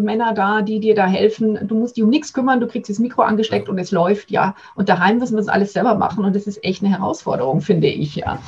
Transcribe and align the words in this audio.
Männer 0.00 0.32
da, 0.32 0.62
die 0.62 0.80
dir 0.80 0.94
da 0.94 1.06
helfen. 1.06 1.68
Du 1.68 1.74
musst 1.74 1.98
dich 1.98 2.02
um 2.02 2.08
nichts 2.08 2.32
kümmern, 2.32 2.60
du 2.60 2.66
kriegst 2.66 2.88
das 2.88 2.98
Mikro 2.98 3.20
angesteckt 3.20 3.68
und 3.68 3.76
es 3.76 3.90
läuft, 3.90 4.30
ja. 4.30 4.54
Und 4.74 4.88
daheim 4.88 5.18
müssen 5.18 5.34
wir 5.34 5.40
es 5.40 5.48
alles 5.48 5.74
selber 5.74 5.96
machen 5.96 6.24
und 6.24 6.34
das 6.34 6.46
ist 6.46 6.64
echt 6.64 6.82
eine 6.82 6.96
Herausforderung, 6.96 7.60
finde 7.60 7.88
ich, 7.88 8.16
ja. 8.16 8.38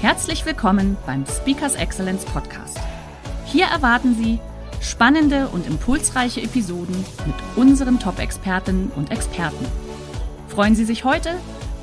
Herzlich 0.00 0.44
willkommen 0.44 0.96
beim 1.06 1.24
Speakers 1.26 1.76
Excellence 1.76 2.24
Podcast. 2.24 2.80
Hier 3.44 3.66
erwarten 3.66 4.16
Sie 4.16 4.40
spannende 4.80 5.46
und 5.46 5.64
impulsreiche 5.68 6.42
Episoden 6.42 7.04
mit 7.24 7.36
unseren 7.54 8.00
Top-Expertinnen 8.00 8.90
und 8.96 9.12
Experten. 9.12 9.64
Freuen 10.48 10.74
Sie 10.74 10.86
sich 10.86 11.04
heute 11.04 11.30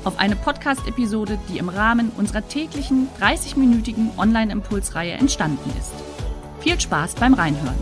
auf 0.04 0.18
eine 0.18 0.36
Podcast-Episode, 0.36 1.38
die 1.48 1.56
im 1.56 1.70
Rahmen 1.70 2.12
unserer 2.18 2.46
täglichen 2.46 3.08
30-minütigen 3.22 4.18
Online-Impulsreihe 4.18 5.12
entstanden 5.12 5.70
ist. 5.78 6.05
Viel 6.66 6.80
Spaß 6.80 7.14
beim 7.14 7.34
Reinhören. 7.34 7.76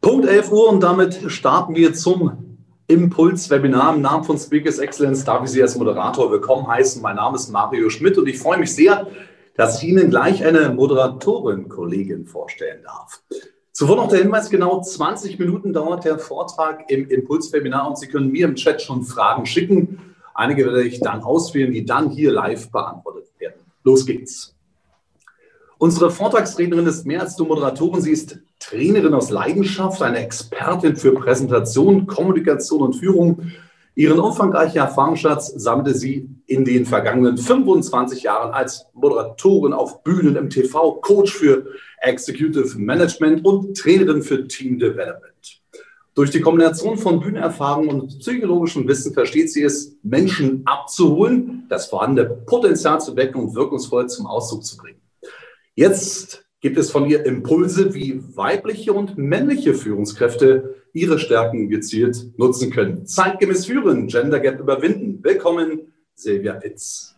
Punkt 0.00 0.26
11 0.26 0.50
Uhr 0.50 0.70
und 0.70 0.82
damit 0.82 1.20
starten 1.30 1.74
wir 1.74 1.92
zum 1.92 2.58
Impuls-Webinar. 2.86 3.94
Im 3.94 4.00
Namen 4.00 4.24
von 4.24 4.38
Speakers 4.38 4.78
Excellence 4.78 5.22
darf 5.22 5.44
ich 5.44 5.50
Sie 5.50 5.60
als 5.60 5.76
Moderator 5.76 6.32
willkommen 6.32 6.66
heißen. 6.66 7.02
Mein 7.02 7.16
Name 7.16 7.36
ist 7.36 7.50
Mario 7.50 7.90
Schmidt 7.90 8.16
und 8.16 8.26
ich 8.26 8.38
freue 8.38 8.56
mich 8.56 8.74
sehr, 8.74 9.06
dass 9.54 9.82
ich 9.82 9.90
Ihnen 9.90 10.08
gleich 10.08 10.42
eine 10.42 10.70
Moderatorin-Kollegin 10.70 12.24
vorstellen 12.24 12.82
darf. 12.82 13.22
Zuvor 13.72 13.96
noch 13.96 14.08
der 14.08 14.20
Hinweis, 14.20 14.48
genau 14.48 14.80
20 14.80 15.38
Minuten 15.38 15.74
dauert 15.74 16.06
der 16.06 16.18
Vortrag 16.18 16.90
im 16.90 17.06
Impuls-Webinar 17.06 17.86
und 17.86 17.98
Sie 17.98 18.06
können 18.06 18.32
mir 18.32 18.46
im 18.46 18.54
Chat 18.54 18.80
schon 18.80 19.02
Fragen 19.02 19.44
schicken. 19.44 20.14
Einige 20.32 20.64
werde 20.64 20.84
ich 20.84 21.00
dann 21.00 21.20
auswählen, 21.20 21.70
die 21.70 21.84
dann 21.84 22.08
hier 22.08 22.32
live 22.32 22.70
beantwortet 22.70 23.26
werden. 23.38 23.60
Los 23.84 24.06
geht's. 24.06 24.57
Unsere 25.80 26.10
Vortragsrednerin 26.10 26.88
ist 26.88 27.06
mehr 27.06 27.20
als 27.20 27.38
nur 27.38 27.46
Moderatorin. 27.46 28.00
Sie 28.00 28.10
ist 28.10 28.40
Trainerin 28.58 29.14
aus 29.14 29.30
Leidenschaft, 29.30 30.02
eine 30.02 30.18
Expertin 30.18 30.96
für 30.96 31.12
Präsentation, 31.12 32.08
Kommunikation 32.08 32.82
und 32.82 32.94
Führung. 32.94 33.52
Ihren 33.94 34.18
umfangreichen 34.18 34.78
Erfahrungsschatz 34.78 35.52
sammelte 35.54 35.94
sie 35.94 36.28
in 36.46 36.64
den 36.64 36.84
vergangenen 36.84 37.38
25 37.38 38.24
Jahren 38.24 38.52
als 38.52 38.86
Moderatorin 38.92 39.72
auf 39.72 40.02
Bühnen 40.02 40.34
im 40.34 40.50
TV, 40.50 40.94
Coach 40.94 41.32
für 41.32 41.66
Executive 42.00 42.76
Management 42.76 43.44
und 43.44 43.76
Trainerin 43.76 44.22
für 44.22 44.48
Team 44.48 44.80
Development. 44.80 45.60
Durch 46.14 46.30
die 46.30 46.40
Kombination 46.40 46.98
von 46.98 47.20
Bühnenerfahrung 47.20 47.88
und 47.88 48.18
psychologischem 48.18 48.88
Wissen 48.88 49.14
versteht 49.14 49.52
sie 49.52 49.62
es, 49.62 49.96
Menschen 50.02 50.62
abzuholen, 50.64 51.66
das 51.68 51.86
vorhandene 51.86 52.28
Potenzial 52.28 53.00
zu 53.00 53.14
wecken 53.14 53.40
und 53.40 53.54
wirkungsvoll 53.54 54.08
zum 54.08 54.26
Ausdruck 54.26 54.64
zu 54.64 54.76
bringen. 54.76 54.98
Jetzt 55.78 56.44
gibt 56.60 56.76
es 56.76 56.90
von 56.90 57.08
ihr 57.08 57.24
Impulse, 57.24 57.94
wie 57.94 58.20
weibliche 58.36 58.92
und 58.92 59.16
männliche 59.16 59.74
Führungskräfte 59.74 60.74
ihre 60.92 61.20
Stärken 61.20 61.68
gezielt 61.68 62.36
nutzen 62.36 62.72
können. 62.72 63.06
Zeitgemäß 63.06 63.66
führen, 63.66 64.08
Gender 64.08 64.40
Gap 64.40 64.58
überwinden. 64.58 65.22
Willkommen, 65.22 65.92
Silvia 66.14 66.54
Pitz. 66.54 67.14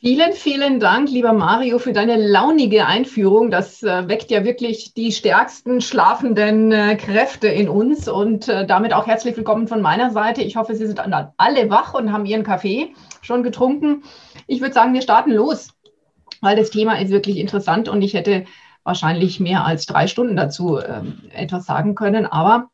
Vielen, 0.00 0.32
vielen 0.32 0.80
Dank, 0.80 1.08
lieber 1.08 1.32
Mario, 1.32 1.78
für 1.78 1.92
deine 1.92 2.16
launige 2.16 2.86
Einführung. 2.86 3.52
Das 3.52 3.80
äh, 3.84 4.08
weckt 4.08 4.32
ja 4.32 4.44
wirklich 4.44 4.94
die 4.94 5.12
stärksten 5.12 5.80
schlafenden 5.80 6.72
äh, 6.72 6.96
Kräfte 6.96 7.46
in 7.46 7.68
uns. 7.68 8.08
Und 8.08 8.48
äh, 8.48 8.66
damit 8.66 8.92
auch 8.92 9.06
herzlich 9.06 9.36
willkommen 9.36 9.68
von 9.68 9.82
meiner 9.82 10.10
Seite. 10.10 10.42
Ich 10.42 10.56
hoffe, 10.56 10.74
Sie 10.74 10.86
sind 10.86 11.00
alle 11.00 11.70
wach 11.70 11.94
und 11.94 12.12
haben 12.12 12.26
Ihren 12.26 12.42
Kaffee 12.42 12.92
schon 13.22 13.44
getrunken. 13.44 14.02
Ich 14.48 14.60
würde 14.60 14.74
sagen, 14.74 14.94
wir 14.94 15.02
starten 15.02 15.30
los 15.30 15.68
weil 16.40 16.56
das 16.56 16.70
Thema 16.70 17.00
ist 17.00 17.10
wirklich 17.10 17.38
interessant 17.38 17.88
und 17.88 18.02
ich 18.02 18.14
hätte 18.14 18.44
wahrscheinlich 18.84 19.40
mehr 19.40 19.64
als 19.64 19.86
drei 19.86 20.06
Stunden 20.06 20.36
dazu 20.36 20.78
ähm, 20.78 21.22
etwas 21.32 21.66
sagen 21.66 21.94
können. 21.94 22.26
Aber 22.26 22.70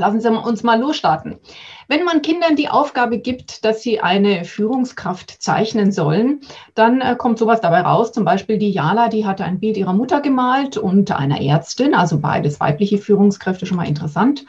lassen 0.00 0.20
Sie 0.20 0.30
uns 0.30 0.62
mal 0.62 0.80
losstarten. 0.80 1.38
Wenn 1.86 2.04
man 2.04 2.22
Kindern 2.22 2.56
die 2.56 2.68
Aufgabe 2.68 3.18
gibt, 3.18 3.64
dass 3.64 3.82
sie 3.82 4.00
eine 4.00 4.44
Führungskraft 4.44 5.42
zeichnen 5.42 5.92
sollen, 5.92 6.40
dann 6.74 7.00
äh, 7.00 7.16
kommt 7.16 7.38
sowas 7.38 7.60
dabei 7.60 7.82
raus. 7.82 8.12
Zum 8.12 8.24
Beispiel 8.24 8.58
die 8.58 8.70
Jala, 8.70 9.08
die 9.08 9.26
hatte 9.26 9.44
ein 9.44 9.60
Bild 9.60 9.76
ihrer 9.76 9.92
Mutter 9.92 10.20
gemalt 10.20 10.76
und 10.76 11.12
einer 11.12 11.40
Ärztin, 11.40 11.94
also 11.94 12.18
beides 12.18 12.60
weibliche 12.60 12.98
Führungskräfte, 12.98 13.66
schon 13.66 13.76
mal 13.76 13.88
interessant. 13.88 14.44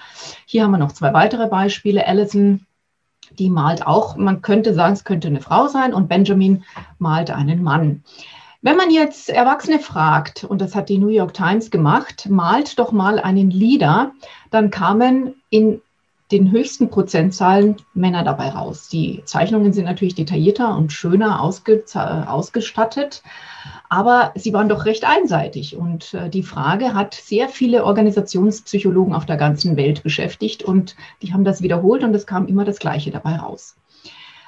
Hier 0.46 0.64
haben 0.64 0.72
wir 0.72 0.78
noch 0.78 0.94
zwei 0.94 1.14
weitere 1.14 1.48
Beispiele. 1.48 2.08
Alison 2.08 2.66
die 3.40 3.50
malt 3.50 3.86
auch, 3.86 4.16
man 4.16 4.42
könnte 4.42 4.74
sagen, 4.74 4.94
es 4.94 5.04
könnte 5.04 5.28
eine 5.28 5.42
Frau 5.42 5.68
sein 5.68 5.94
und 5.94 6.08
Benjamin 6.08 6.64
malt 7.00 7.32
einen 7.32 7.64
Mann. 7.64 8.04
Wenn 8.62 8.78
man 8.78 8.92
jetzt 8.92 9.30
Erwachsene 9.30 9.80
fragt, 9.80 10.44
und 10.44 10.62
das 10.62 10.76
hat 10.76 10.90
die 10.90 11.00
New 11.00 11.08
York 11.08 11.34
Times 11.34 11.72
gemacht, 11.72 12.28
malt 12.30 12.78
doch 12.78 12.92
mal 12.92 13.20
einen 13.20 13.50
Leader, 13.50 14.12
dann 14.52 14.70
kamen 14.70 15.42
in 15.50 15.82
den 16.32 16.52
höchsten 16.52 16.90
Prozentzahlen 16.90 17.76
Männer 17.94 18.24
dabei 18.24 18.50
raus. 18.50 18.88
Die 18.90 19.22
Zeichnungen 19.26 19.74
sind 19.74 19.86
natürlich 19.86 20.16
detaillierter 20.16 20.76
und 20.78 20.94
schöner 20.94 21.42
ausge 21.42 21.84
ausgestattet, 22.28 23.22
aber 23.90 24.32
sie 24.36 24.54
waren 24.54 24.70
doch 24.70 24.86
recht 24.86 25.06
einseitig. 25.06 25.76
Und 25.76 26.14
äh, 26.14 26.30
die 26.30 26.44
Frage 26.44 26.94
hat 26.94 27.14
sehr 27.14 27.50
viele 27.50 27.84
Organisationspsychologen 27.84 29.14
auf 29.14 29.26
der 29.26 29.38
ganzen 29.38 29.76
Welt 29.76 30.04
beschäftigt 30.04 30.64
und 30.64 30.96
die 31.22 31.34
haben 31.34 31.44
das 31.44 31.62
wiederholt 31.62 32.04
und 32.04 32.16
es 32.16 32.26
kam 32.26 32.48
immer 32.48 32.66
das 32.66 32.80
Gleiche 32.80 33.12
dabei 33.12 33.36
raus. 33.36 33.76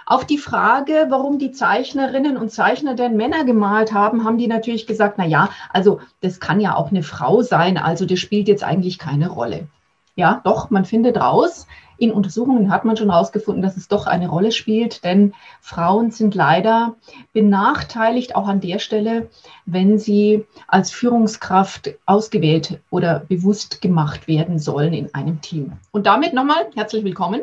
Auf 0.05 0.25
die 0.25 0.37
Frage, 0.37 1.07
warum 1.09 1.39
die 1.39 1.51
Zeichnerinnen 1.51 2.35
und 2.35 2.51
Zeichner 2.51 2.93
denn 2.93 3.15
Männer 3.15 3.45
gemalt 3.45 3.93
haben, 3.93 4.25
haben 4.25 4.37
die 4.37 4.47
natürlich 4.47 4.85
gesagt, 4.85 5.15
na 5.17 5.25
ja, 5.25 5.49
also 5.71 6.01
das 6.19 6.41
kann 6.41 6.59
ja 6.59 6.75
auch 6.75 6.91
eine 6.91 7.03
Frau 7.03 7.41
sein, 7.41 7.77
also 7.77 8.05
das 8.05 8.19
spielt 8.19 8.49
jetzt 8.49 8.65
eigentlich 8.65 8.99
keine 8.99 9.29
Rolle. 9.29 9.67
Ja, 10.15 10.41
doch, 10.43 10.69
man 10.69 10.85
findet 10.85 11.17
raus, 11.17 11.67
in 11.97 12.11
Untersuchungen 12.11 12.71
hat 12.71 12.85
man 12.85 12.97
schon 12.97 13.11
herausgefunden, 13.11 13.61
dass 13.61 13.77
es 13.77 13.87
doch 13.87 14.07
eine 14.07 14.27
Rolle 14.27 14.51
spielt, 14.51 15.03
denn 15.03 15.33
Frauen 15.61 16.11
sind 16.11 16.35
leider 16.35 16.95
benachteiligt, 17.33 18.35
auch 18.35 18.47
an 18.47 18.59
der 18.59 18.79
Stelle, 18.79 19.29
wenn 19.65 19.97
sie 19.97 20.45
als 20.67 20.91
Führungskraft 20.91 21.91
ausgewählt 22.05 22.79
oder 22.89 23.19
bewusst 23.19 23.81
gemacht 23.81 24.27
werden 24.27 24.59
sollen 24.59 24.93
in 24.93 25.13
einem 25.13 25.41
Team. 25.41 25.73
Und 25.91 26.05
damit 26.05 26.33
nochmal 26.33 26.67
herzlich 26.75 27.03
willkommen. 27.03 27.41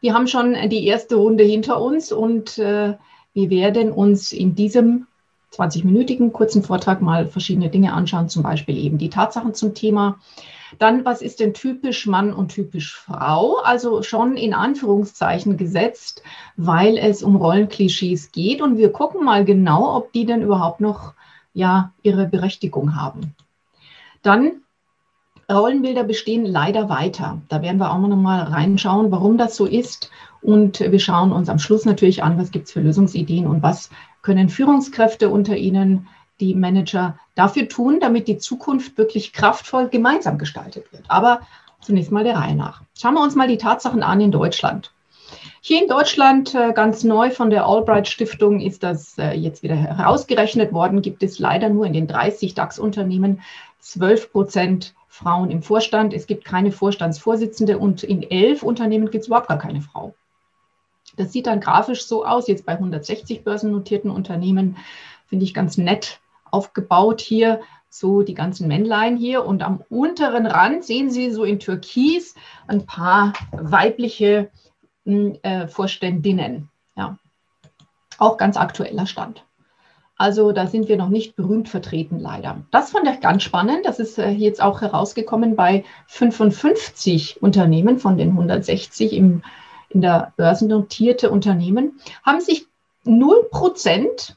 Wir 0.00 0.14
haben 0.14 0.26
schon 0.26 0.56
die 0.68 0.86
erste 0.86 1.16
Runde 1.16 1.44
hinter 1.44 1.80
uns 1.80 2.10
und 2.10 2.58
äh, 2.58 2.96
wir 3.34 3.50
werden 3.50 3.92
uns 3.92 4.32
in 4.32 4.54
diesem 4.54 5.06
20-minütigen 5.54 6.32
kurzen 6.32 6.62
Vortrag 6.62 7.02
mal 7.02 7.26
verschiedene 7.26 7.68
Dinge 7.68 7.92
anschauen, 7.92 8.28
zum 8.28 8.42
Beispiel 8.42 8.78
eben 8.78 8.98
die 8.98 9.10
Tatsachen 9.10 9.54
zum 9.54 9.74
Thema 9.74 10.18
dann, 10.78 11.04
was 11.04 11.22
ist 11.22 11.40
denn 11.40 11.54
typisch 11.54 12.06
Mann 12.06 12.32
und 12.32 12.48
typisch 12.48 12.96
Frau? 12.96 13.56
Also 13.56 14.02
schon 14.02 14.36
in 14.36 14.54
Anführungszeichen 14.54 15.56
gesetzt, 15.56 16.22
weil 16.56 16.96
es 16.96 17.22
um 17.22 17.36
Rollenklischees 17.36 18.32
geht. 18.32 18.62
Und 18.62 18.76
wir 18.76 18.92
gucken 18.92 19.24
mal 19.24 19.44
genau, 19.44 19.96
ob 19.96 20.12
die 20.12 20.24
denn 20.24 20.42
überhaupt 20.42 20.80
noch 20.80 21.14
ja, 21.52 21.92
ihre 22.02 22.26
Berechtigung 22.26 22.94
haben. 22.94 23.34
Dann 24.22 24.62
Rollenbilder 25.50 26.04
bestehen 26.04 26.44
leider 26.44 26.88
weiter. 26.88 27.42
Da 27.48 27.60
werden 27.62 27.78
wir 27.78 27.92
auch 27.92 27.98
noch 27.98 28.16
mal 28.16 28.42
reinschauen, 28.42 29.10
warum 29.10 29.36
das 29.36 29.56
so 29.56 29.66
ist. 29.66 30.10
Und 30.42 30.80
wir 30.80 31.00
schauen 31.00 31.32
uns 31.32 31.48
am 31.48 31.58
Schluss 31.58 31.84
natürlich 31.84 32.22
an, 32.22 32.38
was 32.38 32.50
gibt 32.50 32.66
es 32.66 32.72
für 32.72 32.80
Lösungsideen 32.80 33.46
und 33.46 33.62
was 33.62 33.90
können 34.22 34.48
Führungskräfte 34.48 35.28
unter 35.28 35.56
Ihnen 35.56 36.06
die 36.40 36.54
Manager 36.54 37.18
dafür 37.34 37.68
tun, 37.68 38.00
damit 38.00 38.28
die 38.28 38.38
Zukunft 38.38 38.98
wirklich 38.98 39.32
kraftvoll 39.32 39.88
gemeinsam 39.88 40.38
gestaltet 40.38 40.92
wird. 40.92 41.04
Aber 41.08 41.40
zunächst 41.80 42.12
mal 42.12 42.24
der 42.24 42.36
Reihe 42.36 42.54
nach. 42.54 42.82
Schauen 42.98 43.14
wir 43.14 43.22
uns 43.22 43.34
mal 43.34 43.48
die 43.48 43.58
Tatsachen 43.58 44.02
an 44.02 44.20
in 44.20 44.30
Deutschland. 44.30 44.92
Hier 45.60 45.82
in 45.82 45.88
Deutschland 45.88 46.54
äh, 46.54 46.72
ganz 46.72 47.04
neu 47.04 47.30
von 47.30 47.50
der 47.50 47.66
Albright 47.66 48.08
Stiftung 48.08 48.60
ist 48.60 48.82
das 48.82 49.18
äh, 49.18 49.32
jetzt 49.32 49.62
wieder 49.62 49.76
herausgerechnet 49.76 50.72
worden, 50.72 51.02
gibt 51.02 51.22
es 51.22 51.38
leider 51.38 51.68
nur 51.68 51.86
in 51.86 51.92
den 51.92 52.06
30 52.06 52.54
DAX-Unternehmen 52.54 53.42
12 53.80 54.32
Prozent 54.32 54.94
Frauen 55.08 55.50
im 55.50 55.62
Vorstand. 55.62 56.14
Es 56.14 56.26
gibt 56.26 56.44
keine 56.44 56.72
Vorstandsvorsitzende 56.72 57.78
und 57.78 58.02
in 58.02 58.22
elf 58.22 58.62
Unternehmen 58.62 59.10
gibt 59.10 59.22
es 59.22 59.28
überhaupt 59.28 59.48
gar 59.48 59.58
keine 59.58 59.82
Frau. 59.82 60.14
Das 61.16 61.32
sieht 61.32 61.46
dann 61.46 61.60
grafisch 61.60 62.06
so 62.06 62.24
aus, 62.24 62.48
jetzt 62.48 62.64
bei 62.64 62.72
160 62.72 63.44
börsennotierten 63.44 64.10
Unternehmen, 64.10 64.76
finde 65.26 65.44
ich 65.44 65.52
ganz 65.52 65.76
nett 65.76 66.19
aufgebaut 66.50 67.20
hier. 67.20 67.60
so 67.92 68.22
die 68.22 68.34
ganzen 68.34 68.68
Männlein 68.68 69.16
hier. 69.16 69.44
Und 69.44 69.62
am 69.62 69.82
unteren 69.88 70.46
Rand 70.46 70.84
sehen 70.84 71.10
Sie 71.10 71.30
so 71.30 71.42
in 71.44 71.58
Türkis 71.58 72.36
ein 72.68 72.86
paar 72.86 73.32
weibliche 73.50 74.50
hm, 75.04 75.38
äh, 75.42 75.66
Vorständinnen. 75.66 76.68
Ja. 76.94 77.18
Auch 78.18 78.36
ganz 78.36 78.56
aktueller 78.56 79.06
Stand. 79.06 79.44
Also 80.20 80.52
da 80.52 80.66
sind 80.66 80.86
wir 80.86 80.98
noch 80.98 81.08
nicht 81.08 81.34
berühmt 81.34 81.70
vertreten, 81.70 82.20
leider. 82.20 82.58
Das 82.70 82.90
fand 82.90 83.08
ich 83.08 83.20
ganz 83.20 83.42
spannend. 83.42 83.86
Das 83.86 83.98
ist 83.98 84.18
äh, 84.18 84.28
jetzt 84.28 84.60
auch 84.60 84.82
herausgekommen 84.82 85.56
bei 85.56 85.82
55 86.08 87.42
Unternehmen 87.42 87.98
von 87.98 88.18
den 88.18 88.28
160 88.28 89.14
im, 89.14 89.42
in 89.88 90.02
der 90.02 90.34
börsennotierte 90.36 91.30
Unternehmen, 91.30 91.98
haben 92.22 92.42
sich 92.42 92.66
0 93.04 93.48
Prozent 93.50 94.36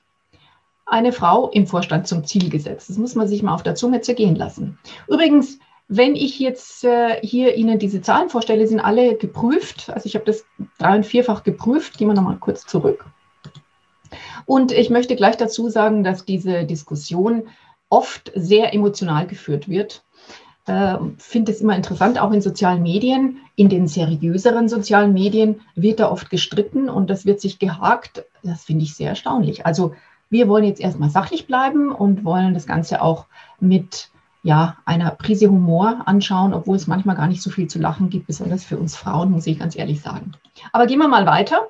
eine 0.86 1.12
Frau 1.12 1.50
im 1.50 1.68
Vorstand 1.68 2.08
zum 2.08 2.26
Ziel 2.26 2.50
gesetzt. 2.50 2.90
Das 2.90 2.98
muss 2.98 3.16
man 3.16 3.28
sich 3.28 3.44
mal 3.44 3.54
auf 3.54 3.64
der 3.64 3.76
Zunge 3.76 4.02
zergehen 4.02 4.36
lassen. 4.36 4.78
Übrigens, 5.08 5.60
wenn 5.88 6.16
ich 6.16 6.40
jetzt 6.40 6.84
äh, 6.84 7.20
hier 7.22 7.56
Ihnen 7.56 7.80
diese 7.80 8.02
Zahlen 8.02 8.30
vorstelle, 8.30 8.68
sind 8.68 8.80
alle 8.80 9.16
geprüft. 9.16 9.90
Also 9.90 10.08
ich 10.08 10.16
habe 10.16 10.26
das 10.26 10.46
drei- 10.80 10.96
und 10.96 11.06
vierfach 11.06 11.44
geprüft. 11.44 11.98
Gehen 11.98 12.08
wir 12.08 12.14
nochmal 12.14 12.38
kurz 12.38 12.66
zurück. 12.66 13.06
Und 14.46 14.72
ich 14.72 14.90
möchte 14.90 15.16
gleich 15.16 15.38
dazu 15.38 15.70
sagen, 15.70 16.04
dass 16.04 16.26
diese 16.26 16.66
Diskussion 16.66 17.44
oft 17.90 18.32
sehr 18.36 18.74
emotional 18.74 19.28
geführt 19.28 19.70
wird. 19.70 20.04
Äh, 20.66 20.98
Finde 21.18 21.52
es 21.52 21.62
immer 21.62 21.76
interessant, 21.76 22.20
auch 22.20 22.32
in 22.32 22.42
sozialen 22.42 22.82
Medien, 22.82 23.40
in 23.56 23.70
den 23.70 23.88
seriöseren 23.88 24.70
sozialen 24.70 25.14
Medien 25.14 25.62
wird 25.76 26.00
da 26.00 26.10
oft 26.10 26.30
gestritten 26.30 26.90
und 26.90 27.10
das 27.10 27.26
wird 27.26 27.42
sich 27.42 27.60
gehakt. 27.60 28.26
Das 28.44 28.64
finde 28.64 28.84
ich 28.84 28.96
sehr 28.96 29.10
erstaunlich. 29.10 29.66
Also 29.66 29.94
wir 30.30 30.48
wollen 30.48 30.64
jetzt 30.64 30.82
erstmal 30.82 31.10
sachlich 31.10 31.48
bleiben 31.48 31.92
und 31.92 32.24
wollen 32.24 32.54
das 32.54 32.66
Ganze 32.66 33.02
auch 33.02 33.26
mit 33.60 34.10
ja, 34.44 34.78
einer 34.84 35.12
Prise 35.12 35.48
Humor 35.48 36.02
anschauen, 36.06 36.54
obwohl 36.54 36.76
es 36.76 36.86
manchmal 36.86 37.16
gar 37.16 37.28
nicht 37.28 37.42
so 37.42 37.50
viel 37.50 37.68
zu 37.68 37.80
lachen 37.80 38.10
gibt, 38.10 38.28
besonders 38.28 38.66
für 38.66 38.78
uns 38.78 38.96
Frauen, 38.96 39.32
muss 39.32 39.48
ich 39.48 39.58
ganz 39.58 39.76
ehrlich 39.76 40.02
sagen. 40.02 40.34
Aber 40.74 40.86
gehen 40.86 41.00
wir 41.00 41.08
mal 41.08 41.26
weiter. 41.26 41.62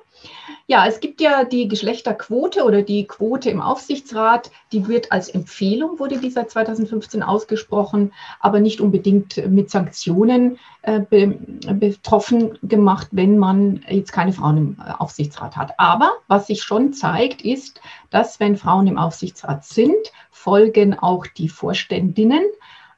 Ja, 0.66 0.86
es 0.86 1.00
gibt 1.00 1.20
ja 1.20 1.44
die 1.44 1.68
Geschlechterquote 1.68 2.64
oder 2.64 2.80
die 2.80 3.04
Quote 3.06 3.50
im 3.50 3.60
Aufsichtsrat, 3.60 4.50
die 4.72 4.88
wird 4.88 5.12
als 5.12 5.28
Empfehlung, 5.28 5.98
wurde 5.98 6.18
die 6.18 6.30
seit 6.30 6.50
2015 6.50 7.22
ausgesprochen, 7.22 8.14
aber 8.40 8.60
nicht 8.60 8.80
unbedingt 8.80 9.46
mit 9.50 9.70
Sanktionen 9.70 10.58
äh, 10.80 11.00
be 11.00 11.38
betroffen 11.74 12.58
gemacht, 12.62 13.08
wenn 13.10 13.36
man 13.36 13.84
jetzt 13.90 14.12
keine 14.12 14.32
Frauen 14.32 14.56
im 14.56 14.76
äh, 14.80 14.92
Aufsichtsrat 14.92 15.54
hat. 15.54 15.78
Aber 15.78 16.12
was 16.28 16.46
sich 16.46 16.62
schon 16.62 16.94
zeigt, 16.94 17.42
ist, 17.42 17.82
dass 18.08 18.40
wenn 18.40 18.56
Frauen 18.56 18.86
im 18.86 18.96
Aufsichtsrat 18.96 19.66
sind, 19.66 20.12
folgen 20.30 20.98
auch 20.98 21.26
die 21.26 21.50
Vorständinnen. 21.50 22.44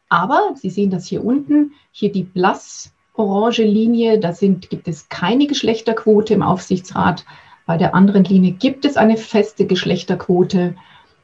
Aber 0.09 0.53
Sie 0.55 0.71
sehen 0.71 0.91
das 0.91 1.07
hier 1.07 1.25
unten, 1.25 1.73
hier 1.91 2.13
die 2.13 2.23
blass 2.23 2.93
orange 3.15 3.65
Linie, 3.65 4.21
da 4.21 4.33
sind, 4.33 4.71
gibt 4.71 4.87
es 4.87 5.09
keine 5.09 5.49
Geschlechterquote 5.49 6.35
im 6.35 6.43
Aufsichtsrat. 6.43 7.25
Bei 7.67 7.77
der 7.77 7.95
anderen 7.95 8.25
Linie 8.25 8.53
gibt 8.53 8.85
es 8.85 8.97
eine 8.97 9.17
feste 9.17 9.67
Geschlechterquote 9.67 10.77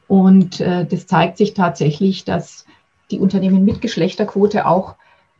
und 0.07 0.59
äh, 0.59 0.85
das 0.85 1.07
zeigt 1.07 1.37
sich 1.37 1.53
tatsächlich, 1.53 2.25
dass 2.25 2.65
die 3.11 3.19
Unternehmen 3.19 3.63
mit 3.63 3.81
Geschlechterquote 3.81 4.67
auch 4.67 4.95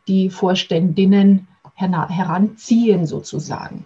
die 0.08 0.30
Vorständinnen 0.30 1.48
her 1.76 2.08
heranziehen 2.10 3.06
sozusagen. 3.06 3.86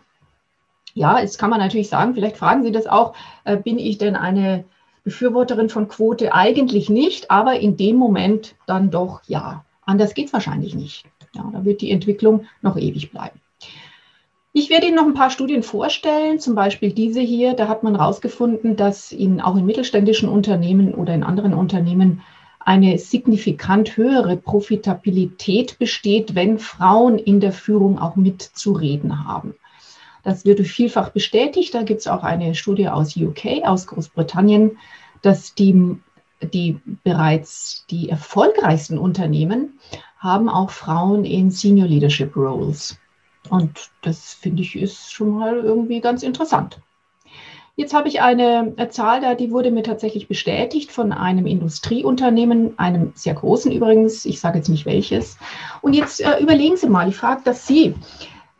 Ja, 0.93 1.19
jetzt 1.19 1.37
kann 1.37 1.49
man 1.49 1.59
natürlich 1.59 1.89
sagen, 1.89 2.13
vielleicht 2.13 2.37
fragen 2.37 2.63
Sie 2.63 2.71
das 2.71 2.87
auch, 2.87 3.13
äh, 3.43 3.57
bin 3.57 3.79
ich 3.79 3.97
denn 3.97 4.15
eine 4.15 4.65
Befürworterin 5.03 5.69
von 5.69 5.87
Quote? 5.87 6.33
Eigentlich 6.33 6.89
nicht, 6.89 7.31
aber 7.31 7.59
in 7.59 7.77
dem 7.77 7.95
Moment 7.95 8.55
dann 8.65 8.91
doch 8.91 9.21
ja. 9.27 9.63
Anders 9.85 10.13
geht 10.13 10.27
es 10.27 10.33
wahrscheinlich 10.33 10.75
nicht. 10.75 11.05
Ja, 11.33 11.49
da 11.51 11.65
wird 11.65 11.81
die 11.81 11.91
Entwicklung 11.91 12.45
noch 12.61 12.77
ewig 12.77 13.11
bleiben. 13.11 13.39
Ich 14.59 14.71
werde 14.71 14.87
Ihnen 14.87 14.95
noch 14.95 15.05
ein 15.05 15.13
paar 15.13 15.29
Studien 15.29 15.61
vorstellen, 15.61 16.39
zum 16.39 16.55
Beispiel 16.55 16.91
diese 16.91 17.21
hier. 17.21 17.53
Da 17.53 17.67
hat 17.67 17.83
man 17.83 17.95
herausgefunden, 17.95 18.75
dass 18.75 19.11
in, 19.11 19.39
auch 19.39 19.55
in 19.55 19.67
mittelständischen 19.67 20.27
Unternehmen 20.27 20.95
oder 20.95 21.13
in 21.13 21.21
anderen 21.21 21.53
Unternehmen 21.53 22.23
eine 22.59 22.97
signifikant 22.97 23.97
höhere 23.97 24.35
Profitabilität 24.35 25.77
besteht, 25.77 26.33
wenn 26.33 26.57
Frauen 26.57 27.19
in 27.19 27.39
der 27.39 27.51
Führung 27.51 27.99
auch 27.99 28.15
mitzureden 28.15 29.27
haben. 29.27 29.53
Das 30.23 30.43
wird 30.43 30.59
vielfach 30.61 31.09
bestätigt. 31.09 31.75
Da 31.75 31.83
gibt 31.83 31.99
es 31.99 32.07
auch 32.07 32.23
eine 32.23 32.55
Studie 32.55 32.89
aus 32.89 33.15
UK, 33.15 33.63
aus 33.63 33.85
Großbritannien, 33.85 34.79
dass 35.21 35.53
die, 35.53 35.99
die 36.41 36.79
bereits 37.03 37.85
die 37.91 38.09
erfolgreichsten 38.09 38.97
Unternehmen 38.97 39.77
haben 40.17 40.49
auch 40.49 40.71
Frauen 40.71 41.25
in 41.25 41.51
Senior 41.51 41.87
Leadership 41.87 42.35
Roles. 42.35 42.97
Und 43.49 43.89
das 44.01 44.33
finde 44.33 44.61
ich 44.61 44.75
ist 44.75 45.11
schon 45.11 45.37
mal 45.37 45.57
irgendwie 45.57 46.01
ganz 46.01 46.23
interessant. 46.23 46.79
Jetzt 47.79 47.93
habe 47.93 48.07
ich 48.07 48.21
eine 48.21 48.73
Zahl 48.89 49.21
da, 49.21 49.35
die 49.35 49.51
wurde 49.51 49.69
mir 49.69 49.83
tatsächlich 49.83 50.27
bestätigt 50.27 50.91
von 50.91 51.11
einem 51.11 51.45
Industrieunternehmen, 51.45 52.73
einem 52.79 53.11
sehr 53.13 53.35
großen 53.35 53.71
übrigens, 53.71 54.25
ich 54.25 54.39
sage 54.39 54.57
jetzt 54.57 54.69
nicht 54.69 54.87
welches. 54.87 55.37
Und 55.81 55.93
jetzt 55.93 56.19
äh, 56.19 56.39
überlegen 56.39 56.75
Sie 56.75 56.89
mal, 56.89 57.07
ich 57.07 57.15
frage 57.15 57.41
das 57.45 57.67
Sie. 57.67 57.93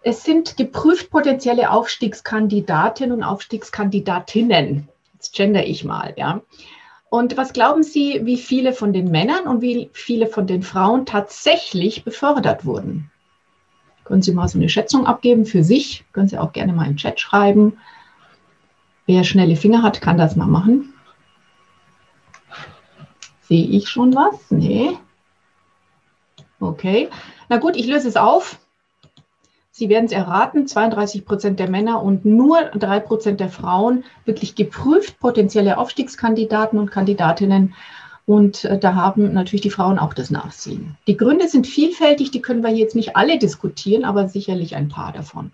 Es 0.04 0.24
sind 0.24 0.56
geprüft 0.56 1.10
potenzielle 1.10 1.72
Aufstiegskandidatinnen 1.72 3.18
und 3.18 3.24
Aufstiegskandidatinnen. 3.24 4.88
Jetzt 5.16 5.34
gender 5.34 5.66
ich 5.66 5.84
mal, 5.84 6.14
ja. 6.16 6.42
Und 7.10 7.38
was 7.38 7.54
glauben 7.54 7.82
Sie, 7.82 8.22
wie 8.24 8.38
viele 8.38 8.72
von 8.72 8.94
den 8.94 9.10
Männern 9.10 9.48
und 9.48 9.62
wie 9.62 9.90
viele 9.94 10.28
von 10.28 10.46
den 10.46 10.62
Frauen 10.62 11.08
tatsächlich 11.08 12.04
befördert 12.04 12.66
wurden? 12.66 13.10
Können 14.08 14.22
Sie 14.22 14.32
mal 14.32 14.48
so 14.48 14.58
eine 14.58 14.70
Schätzung 14.70 15.06
abgeben 15.06 15.46
für 15.46 15.66
sich? 15.66 16.06
Können 16.14 16.30
Sie 16.30 16.38
auch 16.38 16.54
gerne 16.54 16.72
mal 16.72 16.88
im 16.88 16.96
Chat 16.96 17.20
schreiben. 17.20 17.78
Wer 19.06 19.26
schnelle 19.26 19.58
Finger 19.58 19.84
hat, 19.84 20.00
kann 20.00 20.18
das 20.18 20.38
mal 20.38 20.48
machen. 20.48 20.94
Sehe 23.42 23.66
ich 23.66 23.90
schon 23.90 24.16
was? 24.16 24.50
Nee. 24.50 24.98
Okay. 26.62 27.10
Na 27.50 27.58
gut, 27.58 27.76
ich 27.76 27.86
löse 27.86 28.08
es 28.08 28.16
auf. 28.16 28.60
Sie 29.72 29.90
werden 29.90 30.06
es 30.06 30.14
erraten, 30.14 30.68
32 30.68 31.26
Prozent 31.26 31.60
der 31.60 31.70
Männer 31.70 32.02
und 32.02 32.24
nur 32.24 32.62
drei 32.76 33.02
Prozent 33.02 33.42
der 33.42 33.50
Frauen 33.50 34.06
wirklich 34.24 34.56
geprüft, 34.56 35.20
potenzielle 35.20 35.78
Aufstiegskandidaten 35.78 36.80
und 36.80 36.92
Kandidatinnen 36.92 37.76
und 38.28 38.66
äh, 38.66 38.78
da 38.78 38.94
haben 38.94 39.34
natürlich 39.34 39.62
die 39.62 39.72
Frauen 39.72 39.98
auch 39.98 40.14
das 40.14 40.30
Nachsehen. 40.30 40.98
Die 41.08 41.16
Gründe 41.16 41.48
sind 41.48 41.66
vielfältig, 41.66 42.30
die 42.30 42.42
können 42.42 42.62
wir 42.62 42.72
jetzt 42.72 42.94
nicht 42.94 43.16
alle 43.16 43.40
diskutieren, 43.40 44.04
aber 44.04 44.28
sicherlich 44.28 44.76
ein 44.76 44.90
paar 44.90 45.14
davon. 45.14 45.52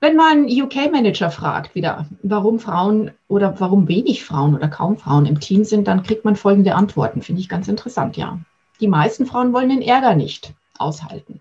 Wenn 0.00 0.16
man 0.16 0.46
UK-Manager 0.46 1.30
fragt, 1.30 1.76
wieder, 1.76 2.06
warum 2.24 2.58
Frauen 2.58 3.12
oder 3.28 3.58
warum 3.60 3.86
wenig 3.86 4.24
Frauen 4.24 4.54
oder 4.54 4.68
kaum 4.68 4.96
Frauen 4.96 5.26
im 5.26 5.38
Team 5.38 5.64
sind, 5.64 5.86
dann 5.86 6.02
kriegt 6.02 6.24
man 6.24 6.34
folgende 6.34 6.74
Antworten. 6.74 7.22
Finde 7.22 7.40
ich 7.40 7.48
ganz 7.48 7.68
interessant, 7.68 8.16
ja. 8.16 8.40
Die 8.80 8.88
meisten 8.88 9.24
Frauen 9.24 9.52
wollen 9.52 9.68
den 9.68 9.82
Ärger 9.82 10.14
nicht 10.14 10.54
aushalten. 10.76 11.40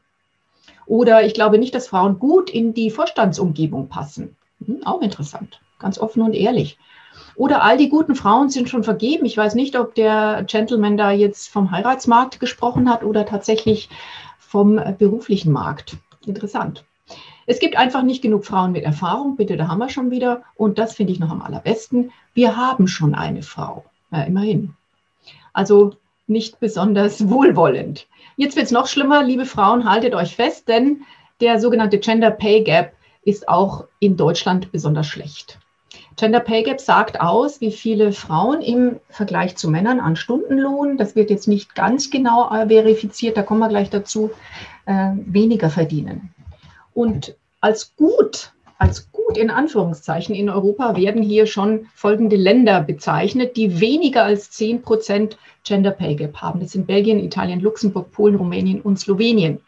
Oder 0.85 1.25
ich 1.25 1.33
glaube 1.33 1.57
nicht, 1.57 1.73
dass 1.73 1.87
Frauen 1.87 2.19
gut 2.19 2.51
in 2.51 2.75
die 2.75 2.91
Vorstandsumgebung 2.91 3.89
passen. 3.89 4.35
Hm, 4.63 4.85
auch 4.85 5.01
interessant, 5.01 5.59
ganz 5.79 5.97
offen 5.97 6.21
und 6.21 6.33
ehrlich. 6.33 6.77
Oder 7.37 7.63
all 7.63 7.77
die 7.77 7.89
guten 7.89 8.15
Frauen 8.15 8.49
sind 8.49 8.67
schon 8.67 8.83
vergeben. 8.83 9.25
Ich 9.25 9.37
weiß 9.37 9.53
nicht, 9.53 9.77
ob 9.77 9.93
der 9.93 10.43
Gentleman 10.47 10.97
da 10.97 11.11
jetzt 11.11 11.49
vom 11.49 11.69
Heiratsmarkt 11.69 12.39
gesprochen 12.39 12.89
hat 12.89 13.03
oder 13.03 13.27
tatsächlich 13.27 13.89
vom 14.39 14.81
beruflichen 14.97 15.51
Markt. 15.51 15.97
Interessant. 16.25 16.83
Es 17.45 17.59
gibt 17.59 17.77
einfach 17.77 18.01
nicht 18.01 18.23
genug 18.23 18.43
Frauen 18.43 18.71
mit 18.71 18.83
Erfahrung. 18.83 19.35
Bitte, 19.35 19.55
da 19.55 19.67
haben 19.67 19.77
wir 19.77 19.89
schon 19.89 20.09
wieder. 20.09 20.41
Und 20.55 20.79
das 20.79 20.95
finde 20.95 21.13
ich 21.13 21.19
noch 21.19 21.29
am 21.29 21.43
allerbesten. 21.43 22.11
Wir 22.33 22.57
haben 22.57 22.87
schon 22.87 23.13
eine 23.13 23.43
Frau. 23.43 23.85
Ja, 24.11 24.23
immerhin. 24.23 24.73
Also 25.53 25.93
nicht 26.25 26.59
besonders 26.59 27.29
wohlwollend. 27.29 28.07
Jetzt 28.35 28.55
wird 28.55 28.65
es 28.65 28.71
noch 28.71 28.87
schlimmer. 28.87 29.21
Liebe 29.21 29.45
Frauen, 29.45 29.87
haltet 29.87 30.15
euch 30.15 30.35
fest, 30.35 30.67
denn 30.67 31.03
der 31.39 31.59
sogenannte 31.59 31.99
Gender 31.99 32.31
Pay 32.31 32.63
Gap 32.63 32.93
ist 33.21 33.47
auch 33.47 33.85
in 33.99 34.17
Deutschland 34.17 34.71
besonders 34.71 35.05
schlecht. 35.05 35.59
Gender 36.17 36.39
Pay 36.39 36.63
Gap 36.63 36.81
sagt 36.81 37.21
aus, 37.21 37.61
wie 37.61 37.71
viele 37.71 38.11
Frauen 38.11 38.61
im 38.61 38.99
Vergleich 39.07 39.55
zu 39.55 39.69
Männern 39.69 39.99
an 39.99 40.15
Stundenlohn, 40.15 40.97
das 40.97 41.15
wird 41.15 41.29
jetzt 41.29 41.47
nicht 41.47 41.75
ganz 41.75 42.09
genau 42.09 42.49
äh, 42.49 42.67
verifiziert, 42.67 43.37
da 43.37 43.43
kommen 43.43 43.59
wir 43.59 43.69
gleich 43.69 43.91
dazu, 43.91 44.31
äh, 44.87 45.11
weniger 45.15 45.69
verdienen. 45.69 46.33
Und 46.95 47.35
als 47.61 47.95
gut, 47.95 48.51
als 48.79 49.11
gut 49.11 49.37
in 49.37 49.51
Anführungszeichen 49.51 50.33
in 50.33 50.49
Europa 50.49 50.95
werden 50.95 51.21
hier 51.21 51.45
schon 51.45 51.85
folgende 51.93 52.35
Länder 52.35 52.81
bezeichnet, 52.81 53.55
die 53.55 53.79
weniger 53.79 54.23
als 54.23 54.49
10 54.49 54.81
Prozent 54.81 55.37
Gender 55.63 55.91
Pay 55.91 56.15
Gap 56.15 56.37
haben. 56.37 56.59
Das 56.59 56.71
sind 56.71 56.87
Belgien, 56.87 57.19
Italien, 57.19 57.59
Luxemburg, 57.59 58.11
Polen, 58.11 58.35
Rumänien 58.37 58.81
und 58.81 58.99
Slowenien. 58.99 59.59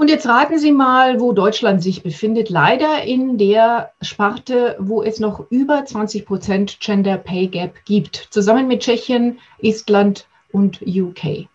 Und 0.00 0.08
jetzt 0.08 0.24
raten 0.24 0.58
Sie 0.58 0.72
mal, 0.72 1.20
wo 1.20 1.32
Deutschland 1.32 1.82
sich 1.82 2.02
befindet. 2.02 2.48
Leider 2.48 3.02
in 3.02 3.36
der 3.36 3.92
Sparte, 4.00 4.76
wo 4.78 5.02
es 5.02 5.20
noch 5.20 5.44
über 5.50 5.84
20 5.84 6.24
Prozent 6.24 6.80
Gender 6.80 7.18
Pay 7.18 7.48
Gap 7.48 7.84
gibt. 7.84 8.28
Zusammen 8.30 8.66
mit 8.66 8.80
Tschechien, 8.80 9.40
Estland 9.60 10.26
und 10.52 10.80
UK. 10.80 11.48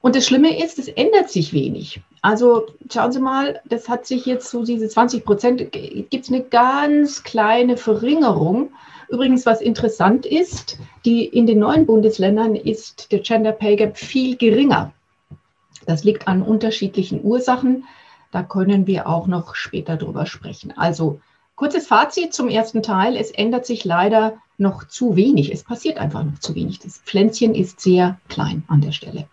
Und 0.00 0.16
das 0.16 0.26
Schlimme 0.26 0.60
ist, 0.60 0.80
es 0.80 0.88
ändert 0.88 1.30
sich 1.30 1.52
wenig. 1.52 2.00
Also 2.20 2.66
schauen 2.92 3.12
Sie 3.12 3.20
mal, 3.20 3.60
das 3.64 3.88
hat 3.88 4.06
sich 4.06 4.26
jetzt 4.26 4.50
so 4.50 4.64
diese 4.64 4.88
20 4.88 5.24
Prozent, 5.24 5.70
gibt 5.70 6.24
es 6.24 6.32
eine 6.32 6.42
ganz 6.42 7.22
kleine 7.22 7.76
Verringerung. 7.76 8.72
Übrigens, 9.08 9.46
was 9.46 9.60
interessant 9.60 10.26
ist, 10.26 10.80
die, 11.04 11.24
in 11.26 11.46
den 11.46 11.60
neuen 11.60 11.86
Bundesländern 11.86 12.56
ist 12.56 13.12
der 13.12 13.20
Gender 13.20 13.52
Pay 13.52 13.76
Gap 13.76 13.96
viel 13.96 14.36
geringer. 14.36 14.92
Das 15.86 16.04
liegt 16.04 16.28
an 16.28 16.42
unterschiedlichen 16.42 17.22
Ursachen. 17.22 17.84
Da 18.30 18.42
können 18.42 18.86
wir 18.86 19.08
auch 19.08 19.26
noch 19.26 19.54
später 19.54 19.96
drüber 19.96 20.26
sprechen. 20.26 20.72
Also 20.76 21.20
kurzes 21.54 21.86
Fazit 21.86 22.34
zum 22.34 22.48
ersten 22.48 22.82
Teil. 22.82 23.16
Es 23.16 23.30
ändert 23.30 23.66
sich 23.66 23.84
leider 23.84 24.34
noch 24.58 24.86
zu 24.88 25.16
wenig. 25.16 25.52
Es 25.52 25.62
passiert 25.62 25.98
einfach 25.98 26.24
noch 26.24 26.38
zu 26.38 26.54
wenig. 26.54 26.78
Das 26.80 26.98
Pflänzchen 26.98 27.54
ist 27.54 27.80
sehr 27.80 28.18
klein 28.28 28.64
an 28.68 28.80
der 28.80 28.92
Stelle. 28.92 29.28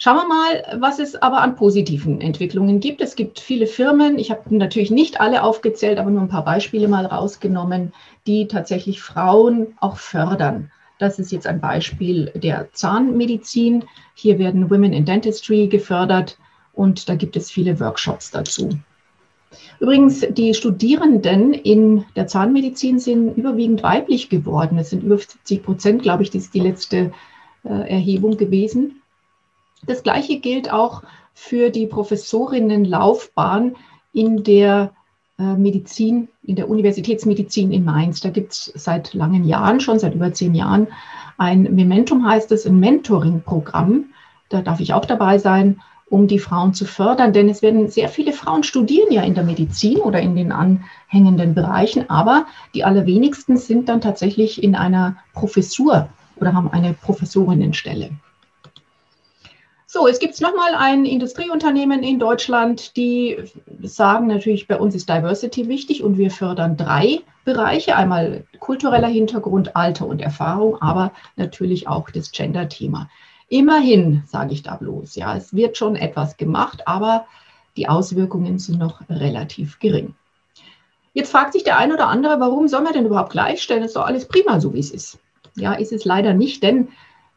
Schauen 0.00 0.16
wir 0.16 0.28
mal, 0.28 0.80
was 0.80 1.00
es 1.00 1.16
aber 1.16 1.42
an 1.42 1.56
positiven 1.56 2.20
Entwicklungen 2.20 2.78
gibt. 2.78 3.00
Es 3.00 3.16
gibt 3.16 3.40
viele 3.40 3.66
Firmen, 3.66 4.16
ich 4.16 4.30
habe 4.30 4.56
natürlich 4.56 4.92
nicht 4.92 5.20
alle 5.20 5.42
aufgezählt, 5.42 5.98
aber 5.98 6.10
nur 6.10 6.22
ein 6.22 6.28
paar 6.28 6.44
Beispiele 6.44 6.86
mal 6.86 7.04
rausgenommen, 7.04 7.92
die 8.24 8.46
tatsächlich 8.46 9.02
Frauen 9.02 9.76
auch 9.80 9.96
fördern. 9.96 10.70
Das 10.98 11.18
ist 11.18 11.30
jetzt 11.30 11.46
ein 11.46 11.60
Beispiel 11.60 12.32
der 12.34 12.72
Zahnmedizin. 12.72 13.84
Hier 14.14 14.38
werden 14.38 14.70
Women 14.70 14.92
in 14.92 15.04
Dentistry 15.04 15.68
gefördert 15.68 16.38
und 16.72 17.08
da 17.08 17.14
gibt 17.14 17.36
es 17.36 17.50
viele 17.50 17.78
Workshops 17.80 18.30
dazu. 18.30 18.70
Übrigens, 19.80 20.26
die 20.30 20.54
Studierenden 20.54 21.54
in 21.54 22.04
der 22.16 22.26
Zahnmedizin 22.26 22.98
sind 22.98 23.36
überwiegend 23.36 23.82
weiblich 23.82 24.28
geworden. 24.28 24.78
Es 24.78 24.90
sind 24.90 25.04
über 25.04 25.16
70 25.16 25.62
Prozent, 25.62 26.02
glaube 26.02 26.22
ich, 26.22 26.30
das 26.30 26.42
ist 26.42 26.54
die 26.54 26.60
letzte 26.60 27.12
äh, 27.64 27.90
Erhebung 27.90 28.36
gewesen. 28.36 29.02
Das 29.86 30.02
Gleiche 30.02 30.40
gilt 30.40 30.72
auch 30.72 31.02
für 31.32 31.70
die 31.70 31.86
Professorinnenlaufbahn 31.86 33.76
in 34.12 34.42
der 34.42 34.92
Medizin, 35.38 36.28
in 36.42 36.56
der 36.56 36.68
Universitätsmedizin 36.68 37.70
in 37.70 37.84
Mainz. 37.84 38.20
Da 38.20 38.30
gibt 38.30 38.52
es 38.52 38.72
seit 38.74 39.14
langen 39.14 39.44
Jahren, 39.44 39.80
schon 39.80 39.98
seit 39.98 40.14
über 40.14 40.32
zehn 40.32 40.54
Jahren, 40.54 40.88
ein 41.38 41.62
Momentum 41.74 42.26
heißt 42.26 42.50
es, 42.50 42.66
ein 42.66 42.80
Mentoring-Programm. 42.80 44.06
Da 44.48 44.62
darf 44.62 44.80
ich 44.80 44.92
auch 44.92 45.04
dabei 45.04 45.38
sein, 45.38 45.80
um 46.10 46.26
die 46.26 46.40
Frauen 46.40 46.74
zu 46.74 46.84
fördern, 46.84 47.32
denn 47.32 47.48
es 47.48 47.62
werden 47.62 47.88
sehr 47.88 48.08
viele 48.08 48.32
Frauen 48.32 48.64
studieren 48.64 49.12
ja 49.12 49.22
in 49.22 49.34
der 49.34 49.44
Medizin 49.44 49.98
oder 49.98 50.20
in 50.20 50.34
den 50.34 50.52
anhängenden 50.52 51.54
Bereichen, 51.54 52.10
aber 52.10 52.46
die 52.74 52.82
allerwenigsten 52.82 53.56
sind 53.56 53.88
dann 53.88 54.00
tatsächlich 54.00 54.62
in 54.62 54.74
einer 54.74 55.16
Professur 55.34 56.08
oder 56.36 56.54
haben 56.54 56.70
eine 56.72 56.94
Professorinnenstelle. 56.94 58.10
So, 59.90 60.06
es 60.06 60.18
gibt 60.18 60.38
nochmal 60.42 60.74
ein 60.74 61.06
Industrieunternehmen 61.06 62.02
in 62.02 62.18
Deutschland, 62.18 62.94
die 62.98 63.38
sagen 63.80 64.26
natürlich, 64.26 64.68
bei 64.68 64.78
uns 64.78 64.94
ist 64.94 65.08
Diversity 65.08 65.66
wichtig 65.66 66.02
und 66.02 66.18
wir 66.18 66.30
fördern 66.30 66.76
drei 66.76 67.20
Bereiche. 67.46 67.96
Einmal 67.96 68.44
kultureller 68.60 69.08
Hintergrund, 69.08 69.76
Alter 69.76 70.06
und 70.06 70.20
Erfahrung, 70.20 70.76
aber 70.82 71.12
natürlich 71.36 71.88
auch 71.88 72.10
das 72.10 72.32
Gender-Thema. 72.32 73.08
Immerhin, 73.48 74.24
sage 74.26 74.52
ich 74.52 74.62
da 74.62 74.76
bloß, 74.76 75.14
ja, 75.14 75.34
es 75.34 75.54
wird 75.54 75.78
schon 75.78 75.96
etwas 75.96 76.36
gemacht, 76.36 76.86
aber 76.86 77.24
die 77.78 77.88
Auswirkungen 77.88 78.58
sind 78.58 78.78
noch 78.78 79.00
relativ 79.08 79.78
gering. 79.78 80.14
Jetzt 81.14 81.32
fragt 81.32 81.54
sich 81.54 81.64
der 81.64 81.78
ein 81.78 81.92
oder 81.92 82.08
andere, 82.08 82.40
warum 82.40 82.68
soll 82.68 82.82
man 82.82 82.92
denn 82.92 83.06
überhaupt 83.06 83.32
gleichstellen? 83.32 83.82
Es 83.82 83.92
ist 83.92 83.96
doch 83.96 84.04
alles 84.04 84.28
prima, 84.28 84.60
so 84.60 84.74
wie 84.74 84.80
es 84.80 84.90
ist. 84.90 85.18
Ja, 85.56 85.72
ist 85.72 85.92
es 85.92 86.04
leider 86.04 86.34
nicht, 86.34 86.62
denn 86.62 86.88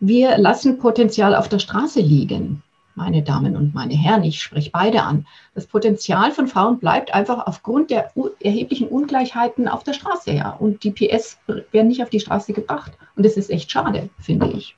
wir 0.02 0.38
lassen 0.40 0.80
Potenzial 0.80 1.36
auf 1.36 1.48
der 1.48 1.60
Straße 1.60 2.02
liegen. 2.02 2.64
Meine 2.96 3.22
Damen 3.22 3.56
und 3.56 3.74
meine 3.74 3.94
Herren, 3.94 4.24
ich 4.24 4.42
spreche 4.42 4.72
beide 4.72 5.04
an. 5.04 5.26
Das 5.54 5.68
Potenzial 5.68 6.32
von 6.32 6.48
Frauen 6.48 6.80
bleibt 6.80 7.14
einfach 7.14 7.46
aufgrund 7.48 7.92
der 7.92 8.12
erheblichen 8.42 8.88
Ungleichheiten 8.88 9.68
auf 9.68 9.84
der 9.84 9.94
Straße 9.94 10.32
her. 10.32 10.58
Und 10.60 10.84
die 10.84 10.92
PS 10.92 11.38
werden 11.72 11.88
nicht 11.88 12.02
auf 12.02 12.10
die 12.10 12.20
Straße 12.20 12.52
gebracht. 12.52 12.92
Und 13.16 13.26
das 13.26 13.38
ist 13.38 13.50
echt 13.50 13.72
schade, 13.72 14.10
finde 14.20 14.48
ich. 14.48 14.76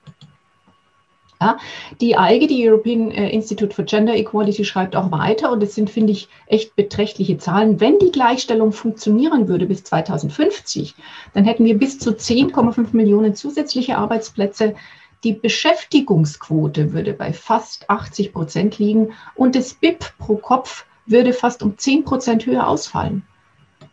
Ja, 1.42 1.58
die 2.00 2.16
EIGE, 2.16 2.48
die 2.48 2.70
European 2.70 3.12
äh, 3.12 3.30
Institute 3.30 3.76
for 3.76 3.84
Gender 3.84 4.16
Equality, 4.16 4.64
schreibt 4.64 4.96
auch 4.96 5.12
weiter 5.12 5.52
und 5.52 5.62
es 5.62 5.76
sind, 5.76 5.90
finde 5.90 6.14
ich, 6.14 6.30
echt 6.48 6.76
beträchtliche 6.78 7.38
Zahlen. 7.38 7.82
Wenn 7.82 8.00
die 8.00 8.12
Gleichstellung 8.12 8.72
funktionieren 8.72 9.50
würde 9.50 9.66
bis 9.66 9.84
2050, 9.84 10.96
dann 11.34 11.44
hätten 11.44 11.66
wir 11.66 11.78
bis 11.78 12.00
zu 12.00 12.12
10,5 12.12 12.96
Millionen 12.96 13.36
zusätzliche 13.36 13.98
Arbeitsplätze, 13.98 14.76
die 15.24 15.34
Beschäftigungsquote 15.34 16.94
würde 16.94 17.14
bei 17.14 17.34
fast 17.34 17.90
80 17.90 18.34
Prozent 18.34 18.80
liegen 18.80 19.14
und 19.36 19.56
das 19.56 19.74
BIP 19.74 20.18
pro 20.18 20.36
Kopf 20.36 20.86
würde 21.06 21.34
fast 21.34 21.64
um 21.64 21.78
10 21.78 22.04
Prozent 22.04 22.46
höher 22.46 22.68
ausfallen. 22.68 23.24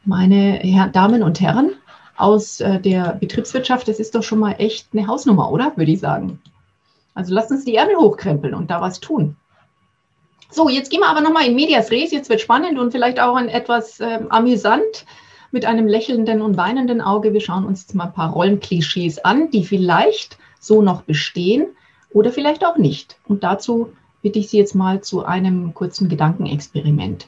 Meine 0.04 0.90
Damen 0.92 1.22
und 1.22 1.40
Herren 1.40 1.72
aus 2.16 2.60
äh, 2.60 2.80
der 2.80 3.16
Betriebswirtschaft, 3.20 3.88
das 3.88 3.98
ist 3.98 4.14
doch 4.14 4.22
schon 4.22 4.38
mal 4.38 4.52
echt 4.58 4.88
eine 4.92 5.06
Hausnummer, 5.06 5.50
oder? 5.50 5.72
Würde 5.76 5.92
ich 5.92 6.00
sagen. 6.00 6.40
Also 7.14 7.34
lasst 7.34 7.50
uns 7.50 7.64
die 7.64 7.74
Ärmel 7.74 7.96
hochkrempeln 7.96 8.54
und 8.54 8.70
da 8.70 8.80
was 8.80 9.00
tun. 9.00 9.36
So, 10.50 10.68
jetzt 10.68 10.90
gehen 10.90 11.00
wir 11.00 11.08
aber 11.08 11.20
nochmal 11.20 11.46
in 11.46 11.54
Medias 11.54 11.90
Res. 11.90 12.10
Jetzt 12.10 12.28
wird 12.28 12.40
spannend 12.40 12.78
und 12.78 12.90
vielleicht 12.92 13.20
auch 13.20 13.36
ein 13.36 13.48
etwas 13.48 14.00
äh, 14.00 14.20
amüsant 14.30 15.06
mit 15.52 15.64
einem 15.64 15.86
lächelnden 15.86 16.42
und 16.42 16.56
weinenden 16.56 17.00
Auge. 17.00 17.32
Wir 17.32 17.40
schauen 17.40 17.64
uns 17.64 17.82
jetzt 17.82 17.94
mal 17.94 18.06
ein 18.06 18.12
paar 18.12 18.32
Rollenklischees 18.32 19.18
an, 19.18 19.50
die 19.50 19.64
vielleicht 19.64 20.38
so 20.60 20.82
noch 20.82 21.02
bestehen 21.02 21.66
oder 22.12 22.30
vielleicht 22.30 22.64
auch 22.64 22.76
nicht. 22.76 23.18
Und 23.26 23.42
dazu 23.42 23.92
bitte 24.22 24.38
ich 24.38 24.48
Sie 24.48 24.58
jetzt 24.58 24.74
mal 24.74 25.00
zu 25.00 25.24
einem 25.24 25.74
kurzen 25.74 26.08
Gedankenexperiment. 26.08 27.26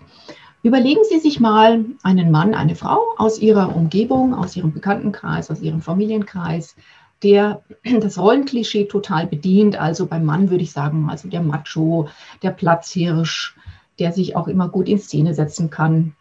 Überlegen 0.62 1.01
Sie 1.09 1.19
sich 1.19 1.41
mal 1.41 1.85
einen 2.05 2.31
Mann, 2.31 2.55
eine 2.55 2.77
Frau 2.77 3.01
aus 3.17 3.41
Ihrer 3.41 3.75
Umgebung, 3.75 4.35
aus 4.35 4.55
Ihrem 4.55 4.73
Bekanntenkreis, 4.73 5.51
aus 5.51 5.61
Ihrem 5.61 5.81
Familienkreis, 5.81 6.77
der 7.23 7.62
das 8.01 8.19
Rollenklischee 8.19 8.85
total 8.85 9.27
bedient. 9.27 9.77
Also 9.77 10.07
beim 10.07 10.25
Mann 10.25 10.51
würde 10.51 10.62
ich 10.62 10.73
sagen, 10.73 11.09
also 11.11 11.29
der 11.29 11.43
Macho, 11.43 12.09
der 12.43 12.51
Platzhirsch, 12.51 13.57
der 13.99 14.12
sich 14.12 14.37
auch 14.37 14.47
immer 14.47 14.69
gut 14.69 14.89
in 14.89 14.99
Szene 14.99 15.35
setzen 15.35 15.71
kann. 15.71 16.15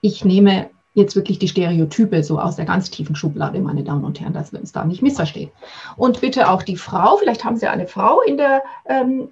Ich 0.00 0.24
nehme 0.24 0.68
jetzt 0.94 1.16
wirklich 1.16 1.38
die 1.38 1.48
Stereotype 1.48 2.22
so 2.22 2.38
aus 2.38 2.56
der 2.56 2.64
ganz 2.64 2.90
tiefen 2.90 3.16
Schublade, 3.16 3.60
meine 3.60 3.82
Damen 3.82 4.04
und 4.04 4.20
Herren, 4.20 4.32
dass 4.32 4.52
wir 4.52 4.60
uns 4.60 4.72
da 4.72 4.84
nicht 4.84 5.02
missverstehen. 5.02 5.50
Und 5.96 6.20
bitte 6.20 6.48
auch 6.48 6.62
die 6.62 6.76
Frau, 6.76 7.16
vielleicht 7.16 7.44
haben 7.44 7.56
Sie 7.56 7.66
eine 7.66 7.86
Frau 7.86 8.20
in 8.22 8.36
der 8.36 8.62
ähm, 8.86 9.28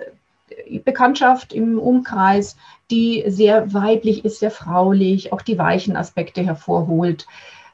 Bekanntschaft 0.85 1.53
im 1.53 1.79
Umkreis, 1.79 2.57
die 2.91 3.25
sehr 3.29 3.73
weiblich 3.73 4.25
ist, 4.25 4.41
sehr 4.41 4.51
fraulich, 4.51 5.33
auch 5.33 5.41
die 5.41 5.57
weichen 5.57 5.97
Aspekte 5.97 6.43
hervorholt, 6.43 7.27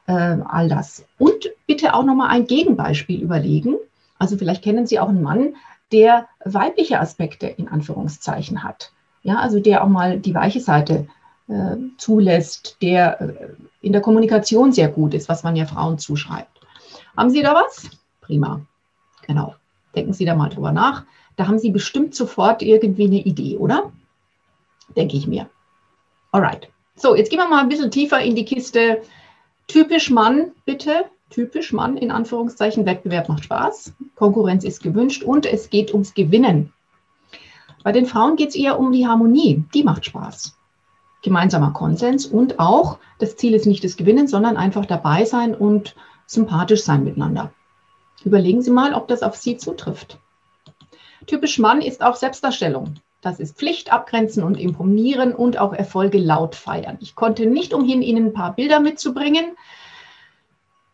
äh, 0.07 0.11
all 0.11 0.69
das. 0.69 1.05
Und 1.17 1.51
bitte 1.67 1.93
auch 1.93 2.03
nochmal 2.03 2.29
ein 2.29 2.45
Gegenbeispiel 2.47 3.21
überlegen. 3.21 3.75
Also 4.17 4.37
vielleicht 4.37 4.63
kennen 4.63 4.85
Sie 4.85 4.99
auch 4.99 5.09
einen 5.09 5.23
Mann, 5.23 5.55
der 5.91 6.27
weibliche 6.45 6.99
Aspekte 6.99 7.47
in 7.47 7.67
Anführungszeichen 7.67 8.63
hat. 8.63 8.91
Ja, 9.23 9.39
also 9.39 9.59
der 9.59 9.83
auch 9.83 9.89
mal 9.89 10.19
die 10.19 10.35
weiche 10.35 10.59
Seite 10.59 11.07
zulässt, 11.97 12.77
der 12.81 13.21
äh, 13.21 13.33
in 13.81 13.91
der 13.91 14.01
Kommunikation 14.01 14.71
sehr 14.71 14.87
gut 14.87 15.13
ist, 15.13 15.29
was 15.29 15.43
man 15.43 15.55
ja 15.55 15.65
Frauen 15.65 15.97
zuschreibt. 15.97 16.59
Haben 17.17 17.31
Sie 17.31 17.41
da 17.41 17.55
was? 17.55 17.89
Prima. 18.21 18.61
Genau. 19.25 19.55
Denken 19.95 20.13
Sie 20.13 20.25
da 20.25 20.35
mal 20.35 20.49
drüber 20.49 20.71
nach. 20.71 21.05
Da 21.35 21.47
haben 21.47 21.57
Sie 21.57 21.71
bestimmt 21.71 22.13
sofort 22.13 22.61
irgendwie 22.61 23.05
eine 23.05 23.21
Idee, 23.21 23.57
oder? 23.57 23.91
Denke 24.95 25.17
ich 25.17 25.25
mir. 25.25 25.49
Alright. 26.31 26.69
So, 26.95 27.15
jetzt 27.15 27.29
gehen 27.29 27.39
wir 27.39 27.47
mal 27.47 27.61
ein 27.61 27.69
bisschen 27.69 27.91
tiefer 27.91 28.21
in 28.21 28.35
die 28.35 28.45
Kiste. 28.45 29.01
Typisch 29.67 30.09
Mann, 30.11 30.51
bitte. 30.65 31.05
Typisch 31.29 31.73
Mann, 31.73 31.97
in 31.97 32.11
Anführungszeichen. 32.11 32.85
Wettbewerb 32.85 33.29
macht 33.29 33.45
Spaß. 33.45 33.93
Konkurrenz 34.15 34.63
ist 34.63 34.83
gewünscht 34.83 35.23
und 35.23 35.45
es 35.45 35.69
geht 35.69 35.93
ums 35.93 36.13
Gewinnen. 36.13 36.73
Bei 37.83 37.91
den 37.91 38.05
Frauen 38.05 38.35
geht 38.35 38.49
es 38.49 38.55
eher 38.55 38.79
um 38.79 38.91
die 38.91 39.07
Harmonie. 39.07 39.63
Die 39.73 39.83
macht 39.83 40.05
Spaß 40.05 40.58
gemeinsamer 41.21 41.71
Konsens 41.71 42.25
und 42.25 42.59
auch, 42.59 42.99
das 43.19 43.35
Ziel 43.35 43.53
ist 43.53 43.65
nicht 43.65 43.83
das 43.83 43.97
Gewinnen, 43.97 44.27
sondern 44.27 44.57
einfach 44.57 44.85
dabei 44.85 45.25
sein 45.25 45.53
und 45.53 45.95
sympathisch 46.25 46.83
sein 46.83 47.03
miteinander. 47.03 47.51
Überlegen 48.23 48.61
Sie 48.61 48.71
mal, 48.71 48.93
ob 48.93 49.07
das 49.07 49.23
auf 49.23 49.35
Sie 49.35 49.57
zutrifft. 49.57 50.19
Typisch 51.25 51.59
Mann 51.59 51.81
ist 51.81 52.01
auch 52.01 52.15
Selbstdarstellung. 52.15 52.95
Das 53.21 53.39
ist 53.39 53.57
Pflicht, 53.57 53.91
abgrenzen 53.91 54.43
und 54.43 54.57
imponieren 54.57 55.33
und 55.33 55.57
auch 55.57 55.73
Erfolge 55.73 56.19
laut 56.19 56.55
feiern. 56.55 56.97
Ich 57.01 57.15
konnte 57.15 57.45
nicht 57.45 57.73
umhin, 57.73 58.01
Ihnen 58.01 58.27
ein 58.27 58.33
paar 58.33 58.55
Bilder 58.55 58.79
mitzubringen. 58.79 59.57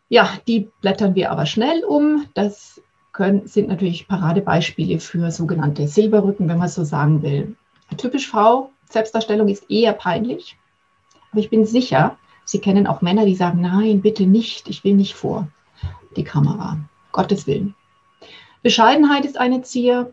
Ja, 0.08 0.28
die 0.48 0.70
blättern 0.80 1.14
wir 1.14 1.30
aber 1.30 1.46
schnell 1.46 1.84
um. 1.84 2.26
Das 2.34 2.82
können, 3.12 3.46
sind 3.46 3.68
natürlich 3.68 4.08
Paradebeispiele 4.08 4.98
für 4.98 5.30
sogenannte 5.30 5.86
Silberrücken, 5.88 6.48
wenn 6.48 6.58
man 6.58 6.68
so 6.68 6.84
sagen 6.84 7.22
will. 7.22 7.56
Typisch 7.96 8.28
Frau, 8.28 8.70
Selbstdarstellung 8.88 9.48
ist 9.48 9.70
eher 9.70 9.92
peinlich. 9.92 10.56
Aber 11.30 11.40
ich 11.40 11.50
bin 11.50 11.66
sicher, 11.66 12.16
Sie 12.44 12.60
kennen 12.60 12.86
auch 12.86 13.02
Männer, 13.02 13.26
die 13.26 13.34
sagen, 13.34 13.60
nein, 13.60 14.02
bitte 14.02 14.24
nicht, 14.24 14.68
ich 14.68 14.84
will 14.84 14.94
nicht 14.94 15.14
vor 15.14 15.48
die 16.16 16.24
Kamera. 16.24 16.78
Gottes 17.12 17.46
Willen. 17.46 17.74
Bescheidenheit 18.62 19.24
ist 19.24 19.38
eine 19.38 19.62
Zier. 19.62 20.12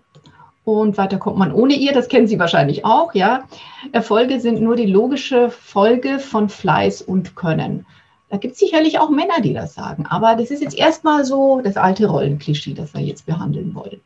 Und 0.66 0.98
weiter 0.98 1.18
kommt 1.18 1.38
man 1.38 1.52
ohne 1.52 1.74
ihr, 1.74 1.92
das 1.92 2.08
kennen 2.08 2.28
Sie 2.28 2.40
wahrscheinlich 2.40 2.86
auch, 2.86 3.14
ja. 3.14 3.44
Erfolge 3.92 4.40
sind 4.40 4.62
nur 4.62 4.78
die 4.78 4.86
logische 4.86 5.50
Folge 5.50 6.20
von 6.20 6.48
Fleiß 6.48 7.02
und 7.02 7.36
Können. 7.36 7.86
Da 8.30 8.38
gibt 8.38 8.54
es 8.54 8.60
sicherlich 8.60 8.98
auch 8.98 9.10
Männer, 9.10 9.42
die 9.42 9.54
das 9.54 9.74
sagen, 9.74 10.06
aber 10.08 10.36
das 10.36 10.52
ist 10.52 10.64
jetzt 10.64 10.78
erstmal 10.78 11.26
so 11.26 11.62
das 11.62 11.76
alte 11.76 12.08
Rollenklischee, 12.08 12.74
das 12.74 12.94
wir 12.94 13.02
jetzt 13.02 13.26
behandeln 13.26 13.76
wollen. 13.76 14.00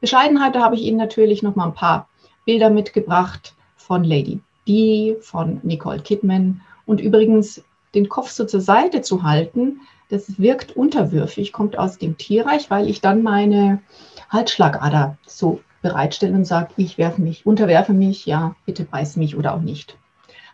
Bescheidenheit, 0.00 0.54
da 0.54 0.62
habe 0.62 0.74
ich 0.74 0.82
Ihnen 0.82 0.96
natürlich 0.96 1.42
noch 1.42 1.54
mal 1.54 1.66
ein 1.66 1.74
paar 1.74 2.08
Bilder 2.46 2.70
mitgebracht 2.70 3.54
von 3.88 4.04
Lady 4.04 4.40
Di, 4.68 5.16
von 5.20 5.60
Nicole 5.64 6.00
Kidman 6.00 6.60
und 6.86 7.00
übrigens 7.00 7.64
den 7.94 8.08
Kopf 8.08 8.30
so 8.30 8.44
zur 8.44 8.60
Seite 8.60 9.00
zu 9.00 9.22
halten, 9.22 9.80
das 10.10 10.38
wirkt 10.38 10.76
unterwürfig, 10.76 11.52
kommt 11.52 11.78
aus 11.78 11.98
dem 11.98 12.16
Tierreich, 12.18 12.70
weil 12.70 12.88
ich 12.88 13.00
dann 13.00 13.22
meine 13.22 13.80
Halsschlagader 14.28 15.16
so 15.26 15.60
bereitstelle 15.80 16.34
und 16.34 16.44
sage, 16.44 16.72
ich 16.76 16.98
werfe 16.98 17.22
mich, 17.22 17.46
unterwerfe 17.46 17.94
mich, 17.94 18.26
ja, 18.26 18.54
bitte 18.66 18.84
beiß 18.84 19.16
mich 19.16 19.36
oder 19.36 19.54
auch 19.54 19.60
nicht. 19.60 19.96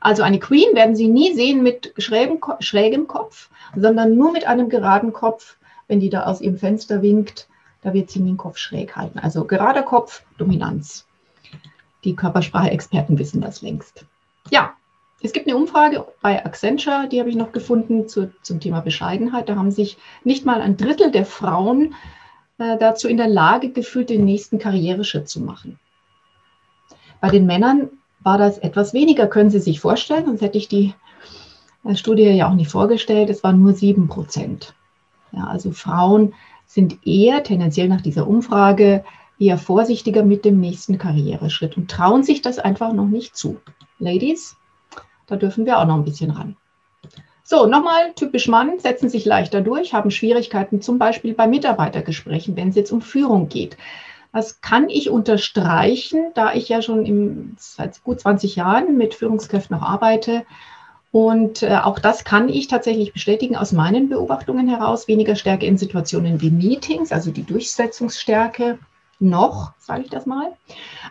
Also 0.00 0.22
eine 0.22 0.38
Queen 0.38 0.74
werden 0.74 0.94
Sie 0.94 1.08
nie 1.08 1.34
sehen 1.34 1.62
mit 1.62 1.92
schrägem, 1.98 2.38
schrägem 2.60 3.06
Kopf, 3.08 3.48
sondern 3.74 4.16
nur 4.16 4.32
mit 4.32 4.46
einem 4.46 4.68
geraden 4.68 5.12
Kopf. 5.12 5.56
Wenn 5.88 6.00
die 6.00 6.10
da 6.10 6.24
aus 6.24 6.40
ihrem 6.40 6.58
Fenster 6.58 7.02
winkt, 7.02 7.48
da 7.82 7.92
wird 7.92 8.10
sie 8.10 8.22
den 8.22 8.36
Kopf 8.36 8.58
schräg 8.58 8.96
halten. 8.96 9.18
Also 9.18 9.44
gerader 9.44 9.82
Kopf, 9.82 10.22
Dominanz. 10.38 11.06
Die 12.04 12.14
Körpersprache-Experten 12.14 13.18
wissen 13.18 13.40
das 13.40 13.62
längst. 13.62 14.04
Ja, 14.50 14.74
es 15.22 15.32
gibt 15.32 15.46
eine 15.48 15.56
Umfrage 15.56 16.04
bei 16.20 16.44
Accenture, 16.44 17.08
die 17.08 17.18
habe 17.18 17.30
ich 17.30 17.36
noch 17.36 17.52
gefunden 17.52 18.08
zu, 18.08 18.30
zum 18.42 18.60
Thema 18.60 18.80
Bescheidenheit. 18.80 19.48
Da 19.48 19.56
haben 19.56 19.70
sich 19.70 19.96
nicht 20.22 20.44
mal 20.44 20.60
ein 20.60 20.76
Drittel 20.76 21.10
der 21.10 21.24
Frauen 21.24 21.94
äh, 22.58 22.76
dazu 22.76 23.08
in 23.08 23.16
der 23.16 23.28
Lage 23.28 23.70
gefühlt, 23.70 24.10
den 24.10 24.26
nächsten 24.26 24.58
Karriereschritt 24.58 25.28
zu 25.28 25.40
machen. 25.40 25.78
Bei 27.22 27.30
den 27.30 27.46
Männern 27.46 27.88
war 28.20 28.36
das 28.36 28.58
etwas 28.58 28.92
weniger, 28.92 29.26
können 29.26 29.50
Sie 29.50 29.60
sich 29.60 29.80
vorstellen, 29.80 30.26
sonst 30.26 30.42
hätte 30.42 30.58
ich 30.58 30.68
die 30.68 30.94
äh, 31.84 31.96
Studie 31.96 32.24
ja 32.24 32.50
auch 32.50 32.54
nicht 32.54 32.70
vorgestellt. 32.70 33.30
Es 33.30 33.42
waren 33.42 33.60
nur 33.62 33.72
sieben 33.72 34.08
Prozent. 34.08 34.74
Ja, 35.32 35.46
also 35.46 35.72
Frauen 35.72 36.34
sind 36.66 37.06
eher 37.06 37.42
tendenziell 37.42 37.88
nach 37.88 38.02
dieser 38.02 38.26
Umfrage 38.26 39.04
eher 39.38 39.58
vorsichtiger 39.58 40.24
mit 40.24 40.44
dem 40.44 40.60
nächsten 40.60 40.98
Karriereschritt 40.98 41.76
und 41.76 41.90
trauen 41.90 42.22
sich 42.22 42.42
das 42.42 42.58
einfach 42.58 42.92
noch 42.92 43.08
nicht 43.08 43.36
zu. 43.36 43.60
Ladies, 43.98 44.56
da 45.26 45.36
dürfen 45.36 45.66
wir 45.66 45.78
auch 45.78 45.86
noch 45.86 45.96
ein 45.96 46.04
bisschen 46.04 46.30
ran. 46.30 46.56
So, 47.42 47.66
nochmal 47.66 48.12
typisch 48.14 48.48
Mann, 48.48 48.78
setzen 48.78 49.10
sich 49.10 49.26
leichter 49.26 49.60
durch, 49.60 49.92
haben 49.92 50.10
Schwierigkeiten 50.10 50.80
zum 50.80 50.98
Beispiel 50.98 51.34
bei 51.34 51.46
Mitarbeitergesprächen, 51.46 52.56
wenn 52.56 52.70
es 52.70 52.74
jetzt 52.74 52.90
um 52.90 53.02
Führung 53.02 53.48
geht. 53.48 53.76
Das 54.32 54.62
kann 54.62 54.88
ich 54.88 55.10
unterstreichen, 55.10 56.32
da 56.34 56.54
ich 56.54 56.68
ja 56.68 56.80
schon 56.80 57.04
im, 57.04 57.54
seit 57.58 58.02
gut 58.02 58.20
20 58.20 58.56
Jahren 58.56 58.96
mit 58.96 59.14
Führungskräften 59.14 59.76
noch 59.76 59.86
arbeite. 59.86 60.44
Und 61.12 61.62
äh, 61.62 61.76
auch 61.76 61.98
das 61.98 62.24
kann 62.24 62.48
ich 62.48 62.66
tatsächlich 62.66 63.12
bestätigen 63.12 63.56
aus 63.56 63.72
meinen 63.72 64.08
Beobachtungen 64.08 64.66
heraus. 64.66 65.06
Weniger 65.06 65.36
Stärke 65.36 65.66
in 65.66 65.78
Situationen 65.78 66.40
wie 66.40 66.50
Meetings, 66.50 67.12
also 67.12 67.30
die 67.30 67.44
Durchsetzungsstärke 67.44 68.78
noch, 69.20 69.72
sage 69.78 70.02
ich 70.02 70.10
das 70.10 70.26
mal. 70.26 70.52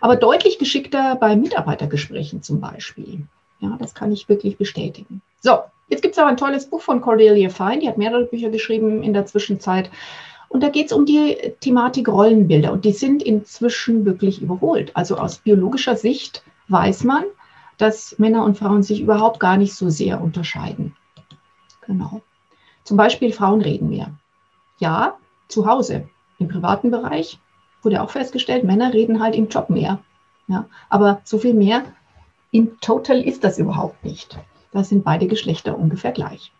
Aber 0.01 0.15
deutlich 0.15 0.59
geschickter 0.59 1.15
bei 1.15 1.35
Mitarbeitergesprächen 1.35 2.41
zum 2.41 2.59
Beispiel. 2.59 3.27
Ja, 3.59 3.77
das 3.79 3.95
kann 3.95 4.11
ich 4.11 4.27
wirklich 4.29 4.57
bestätigen. 4.57 5.21
So, 5.39 5.59
jetzt 5.87 6.01
gibt 6.01 6.13
es 6.13 6.19
aber 6.19 6.29
ein 6.29 6.37
tolles 6.37 6.69
Buch 6.69 6.81
von 6.81 7.01
Cordelia 7.01 7.49
Fine, 7.49 7.79
die 7.79 7.87
hat 7.87 7.97
mehrere 7.97 8.25
Bücher 8.25 8.49
geschrieben 8.49 9.03
in 9.03 9.13
der 9.13 9.25
Zwischenzeit. 9.25 9.89
Und 10.49 10.61
da 10.61 10.69
geht 10.69 10.87
es 10.87 10.93
um 10.93 11.05
die 11.05 11.35
Thematik 11.61 12.07
Rollenbilder 12.07 12.71
und 12.71 12.85
die 12.85 12.91
sind 12.91 13.23
inzwischen 13.23 14.05
wirklich 14.05 14.41
überholt. 14.41 14.91
Also 14.95 15.17
aus 15.17 15.39
biologischer 15.39 15.95
Sicht 15.95 16.43
weiß 16.67 17.05
man, 17.05 17.23
dass 17.77 18.19
Männer 18.19 18.45
und 18.45 18.57
Frauen 18.57 18.83
sich 18.83 19.01
überhaupt 19.01 19.39
gar 19.39 19.57
nicht 19.57 19.73
so 19.73 19.89
sehr 19.89 20.21
unterscheiden. 20.21 20.95
Genau. 21.87 22.21
Zum 22.83 22.97
Beispiel 22.97 23.33
Frauen 23.33 23.61
reden 23.61 23.89
mehr. 23.89 24.11
Ja, 24.79 25.17
zu 25.47 25.65
Hause, 25.65 26.07
im 26.39 26.49
privaten 26.49 26.91
Bereich 26.91 27.39
wurde 27.83 28.01
auch 28.01 28.09
festgestellt, 28.09 28.63
Männer 28.63 28.93
reden 28.93 29.21
halt 29.21 29.35
im 29.35 29.47
Job 29.47 29.69
mehr. 29.69 29.99
Ja, 30.47 30.65
aber 30.89 31.21
so 31.23 31.37
viel 31.37 31.53
mehr 31.53 31.83
in 32.51 32.79
total 32.79 33.21
ist 33.21 33.43
das 33.43 33.57
überhaupt 33.57 34.03
nicht. 34.03 34.37
Da 34.71 34.83
sind 34.83 35.03
beide 35.03 35.27
Geschlechter 35.27 35.77
ungefähr 35.77 36.11
gleich. 36.11 36.51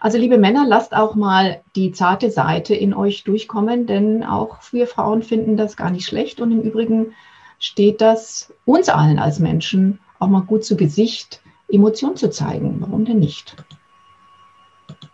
Also 0.00 0.18
liebe 0.18 0.38
Männer, 0.38 0.66
lasst 0.66 0.94
auch 0.94 1.14
mal 1.14 1.62
die 1.74 1.92
zarte 1.92 2.30
Seite 2.30 2.74
in 2.74 2.94
euch 2.94 3.24
durchkommen, 3.24 3.86
denn 3.86 4.24
auch 4.24 4.58
wir 4.72 4.86
Frauen 4.86 5.22
finden 5.22 5.56
das 5.56 5.76
gar 5.76 5.90
nicht 5.90 6.06
schlecht. 6.06 6.40
Und 6.40 6.52
im 6.52 6.60
Übrigen 6.60 7.14
steht 7.58 8.00
das 8.00 8.52
uns 8.64 8.88
allen 8.88 9.18
als 9.18 9.38
Menschen 9.38 10.00
auch 10.18 10.28
mal 10.28 10.42
gut 10.42 10.64
zu 10.64 10.76
Gesicht, 10.76 11.40
Emotionen 11.68 12.16
zu 12.16 12.30
zeigen. 12.30 12.76
Warum 12.80 13.04
denn 13.04 13.18
nicht? 13.18 13.56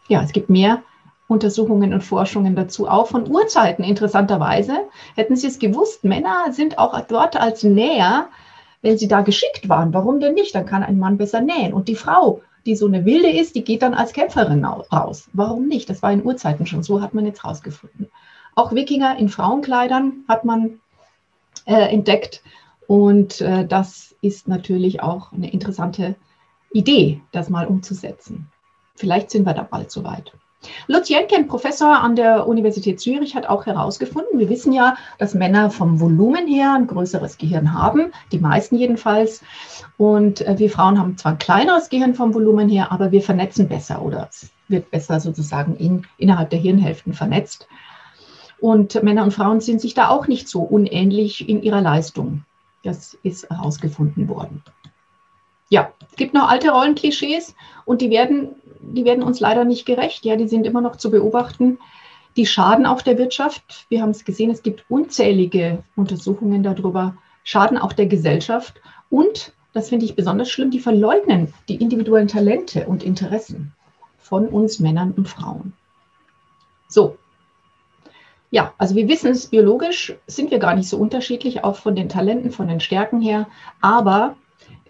Ja, 0.09 0.23
es 0.23 0.33
gibt 0.33 0.51
mehr 0.51 0.83
Untersuchungen 1.29 1.95
und 1.95 2.03
Forschungen 2.03 2.57
dazu, 2.57 2.89
auch 2.89 3.07
von 3.07 3.31
Urzeiten 3.31 3.85
interessanterweise. 3.85 4.77
Hätten 5.15 5.37
Sie 5.37 5.47
es 5.47 5.59
gewusst, 5.59 6.05
Männer 6.05 6.53
sind 6.53 6.79
auch 6.79 7.01
dort 7.03 7.37
als 7.37 7.63
Näher, 7.63 8.29
wenn 8.83 8.99
sie 8.99 9.09
da 9.09 9.23
geschickt 9.23 9.69
waren. 9.69 9.95
Warum 9.95 10.21
denn 10.21 10.35
nicht? 10.35 10.55
Dann 10.55 10.67
kann 10.67 10.83
ein 10.83 10.99
Mann 10.99 11.17
besser 11.17 11.41
nähen. 11.41 11.73
Und 11.73 11.89
die 11.89 11.95
Frau, 11.95 12.43
die 12.67 12.77
so 12.77 12.87
eine 12.87 13.05
Wilde 13.05 13.31
ist, 13.31 13.55
die 13.55 13.65
geht 13.65 13.83
dann 13.83 13.95
als 13.95 14.13
Kämpferin 14.13 14.65
raus. 14.65 15.29
Warum 15.33 15.69
nicht? 15.69 15.89
Das 15.89 16.03
war 16.03 16.13
in 16.13 16.25
Urzeiten 16.25 16.67
schon 16.67 16.83
so, 16.83 17.01
hat 17.01 17.15
man 17.15 17.25
jetzt 17.25 17.45
rausgefunden. 17.45 18.09
Auch 18.55 18.73
Wikinger 18.73 19.17
in 19.17 19.29
Frauenkleidern 19.29 20.25
hat 20.29 20.45
man 20.45 20.81
äh, 21.65 21.93
entdeckt. 21.93 22.43
Und 22.87 23.41
äh, 23.41 23.67
das 23.67 24.15
ist 24.21 24.49
natürlich 24.49 25.03
auch 25.03 25.33
eine 25.33 25.51
interessante 25.51 26.17
Idee, 26.73 27.21
das 27.33 27.49
mal 27.49 27.67
umzusetzen. 27.67 28.49
Vielleicht 28.95 29.31
sind 29.31 29.47
wir 29.47 29.55
da 29.55 29.63
bald 29.63 29.91
soweit. 29.91 30.33
Lutz 30.87 31.09
Jenken, 31.09 31.49
Professor 31.49 32.01
an 32.01 32.17
der 32.17 32.47
Universität 32.47 33.01
Zürich, 33.01 33.35
hat 33.35 33.49
auch 33.49 33.67
herausgefunden, 33.67 34.39
wir 34.39 34.49
wissen 34.49 34.73
ja, 34.73 34.97
dass 35.19 35.35
Männer 35.35 35.71
vom 35.71 36.01
Volumen 36.01 36.47
her 36.47 36.75
ein 36.75 36.87
größeres 36.87 37.39
Gehirn 37.39 37.73
haben, 37.73 38.13
die 38.31 38.39
meisten 38.39 38.77
jedenfalls. 38.77 39.43
Und 39.97 40.41
äh, 40.43 40.59
wir 40.59 40.71
Frauen 40.71 40.99
haben 40.99 41.19
zwar 41.19 41.33
ein 41.33 41.39
kleineres 41.39 41.89
Gehirn 41.89 42.15
vom 42.15 42.35
Volumen 42.35 42.69
her, 42.69 42.93
aber 42.93 43.13
wir 43.13 43.23
vernetzen 43.23 43.69
besser 43.69 44.03
oder 44.03 44.29
es 44.31 44.51
wird 44.69 44.91
besser 44.91 45.21
sozusagen 45.21 45.77
in, 45.77 46.07
innerhalb 46.19 46.51
der 46.51 46.59
Hirnhälften 46.59 47.13
vernetzt. 47.13 47.67
Und 48.61 49.03
Männer 49.03 49.25
und 49.25 49.35
Frauen 49.35 49.61
sind 49.61 49.81
sich 49.81 49.95
da 49.95 50.09
auch 50.09 50.29
nicht 50.29 50.49
so 50.49 50.61
unähnlich 50.61 51.49
in 51.49 51.63
ihrer 51.63 51.81
Leistung. 51.81 52.45
Das 52.85 53.19
ist 53.23 53.49
herausgefunden 53.51 54.29
worden. 54.29 54.63
Ja, 55.69 55.93
es 56.11 56.17
gibt 56.17 56.35
noch 56.35 56.49
alte 56.49 56.71
Rollenklischees 56.71 57.55
und 57.85 58.01
die 58.01 58.11
werden 58.11 58.51
die 58.83 59.05
werden 59.05 59.23
uns 59.23 59.41
leider 59.41 59.65
nicht 59.65 59.87
gerecht. 59.87 60.25
Ja, 60.25 60.37
die 60.37 60.49
sind 60.49 60.67
immer 60.67 60.81
noch 60.81 60.97
zu 60.97 61.11
beobachten. 61.11 61.79
Die 62.37 62.47
schaden 62.47 62.87
auch 62.87 63.03
der 63.03 63.19
Wirtschaft. 63.19 63.87
Wir 63.89 64.03
haben 64.03 64.11
es 64.11 64.25
gesehen, 64.25 64.51
es 64.51 64.63
gibt 64.63 64.85
unzählige 64.89 65.85
Untersuchungen 65.97 66.63
darüber, 66.63 67.17
schaden 67.45 67.79
auch 67.79 67.93
der 67.93 68.07
Gesellschaft. 68.07 68.81
Und, 69.11 69.53
das 69.73 69.89
finde 69.89 70.05
ich 70.05 70.17
besonders 70.17 70.51
schlimm, 70.51 70.71
die 70.71 70.81
verleugnen 70.81 71.53
die 71.69 71.77
individuellen 71.77 72.29
Talente 72.29 72.87
und 72.87 73.03
Interessen 73.03 73.73
von 74.19 74.49
uns 74.49 74.81
Männern 74.81 75.13
und 75.13 75.29
Frauen. 75.29 75.75
So. 76.89 77.17
Ja, 78.51 78.75
also 78.77 78.95
wir 78.95 79.09
wissen 79.09 79.31
es, 79.31 79.47
biologisch 79.47 80.15
sind 80.27 80.51
wir 80.51 80.59
gar 80.59 80.75
nicht 80.75 80.89
so 80.89 80.99
unterschiedlich, 80.99 81.65
auch 81.65 81.77
von 81.77 81.97
den 81.97 82.11
Talenten, 82.11 82.51
von 82.51 82.69
den 82.69 82.81
Stärken 82.81 83.23
her. 83.23 83.47
Aber 83.81 84.37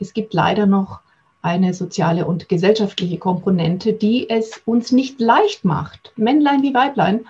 es 0.01 0.15
gibt 0.15 0.35
leider 0.35 0.67
noch 0.67 1.01
eine 1.43 1.75
soziale 1.75 2.25
und 2.25 2.49
gesellschaftliche 2.49 3.19
Komponente, 3.19 3.93
die 3.93 4.31
es 4.31 4.63
uns 4.65 4.93
nicht 4.93 5.21
leicht 5.21 5.65
macht, 5.65 6.13
Männlein 6.17 6.63
wie 6.63 6.73
Weiblein, 6.73 7.27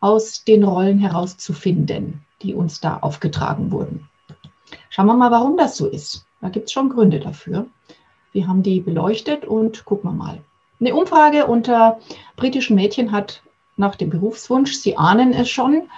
aus 0.00 0.44
den 0.44 0.62
Rollen 0.62 0.98
herauszufinden, 0.98 2.20
die 2.42 2.54
uns 2.54 2.80
da 2.80 2.98
aufgetragen 2.98 3.72
wurden. 3.72 4.08
Schauen 4.88 5.06
wir 5.06 5.14
mal, 5.14 5.32
warum 5.32 5.56
das 5.56 5.76
so 5.76 5.86
ist. 5.86 6.24
Da 6.40 6.48
gibt 6.48 6.66
es 6.66 6.72
schon 6.72 6.90
Gründe 6.90 7.18
dafür. 7.18 7.66
Wir 8.32 8.46
haben 8.46 8.62
die 8.62 8.80
beleuchtet 8.80 9.44
und 9.44 9.84
gucken 9.84 10.10
wir 10.10 10.14
mal. 10.14 10.38
Eine 10.78 10.94
Umfrage 10.94 11.46
unter 11.46 11.98
britischen 12.36 12.76
Mädchen 12.76 13.10
hat 13.10 13.42
nach 13.76 13.96
dem 13.96 14.10
Berufswunsch, 14.10 14.74
Sie 14.74 14.96
ahnen 14.96 15.32
es 15.32 15.48
schon, 15.48 15.88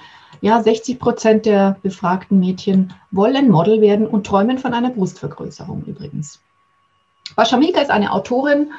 ja, 0.41 0.63
60 0.63 0.99
Prozent 0.99 1.47
der 1.47 1.79
befragten 1.83 2.39
Mädchen 2.39 2.95
wollen 3.11 3.51
Model 3.51 3.81
werden 3.81 4.07
und 4.07 4.27
träumen 4.27 4.59
von 4.59 4.73
einer 4.73 4.91
Brustvergrößerung 4.91 5.85
übrigens. 5.85 6.41
Bashamika 7.39 7.81
ist 7.81 7.93
eine 7.93 8.11
Autorin, 8.11 8.73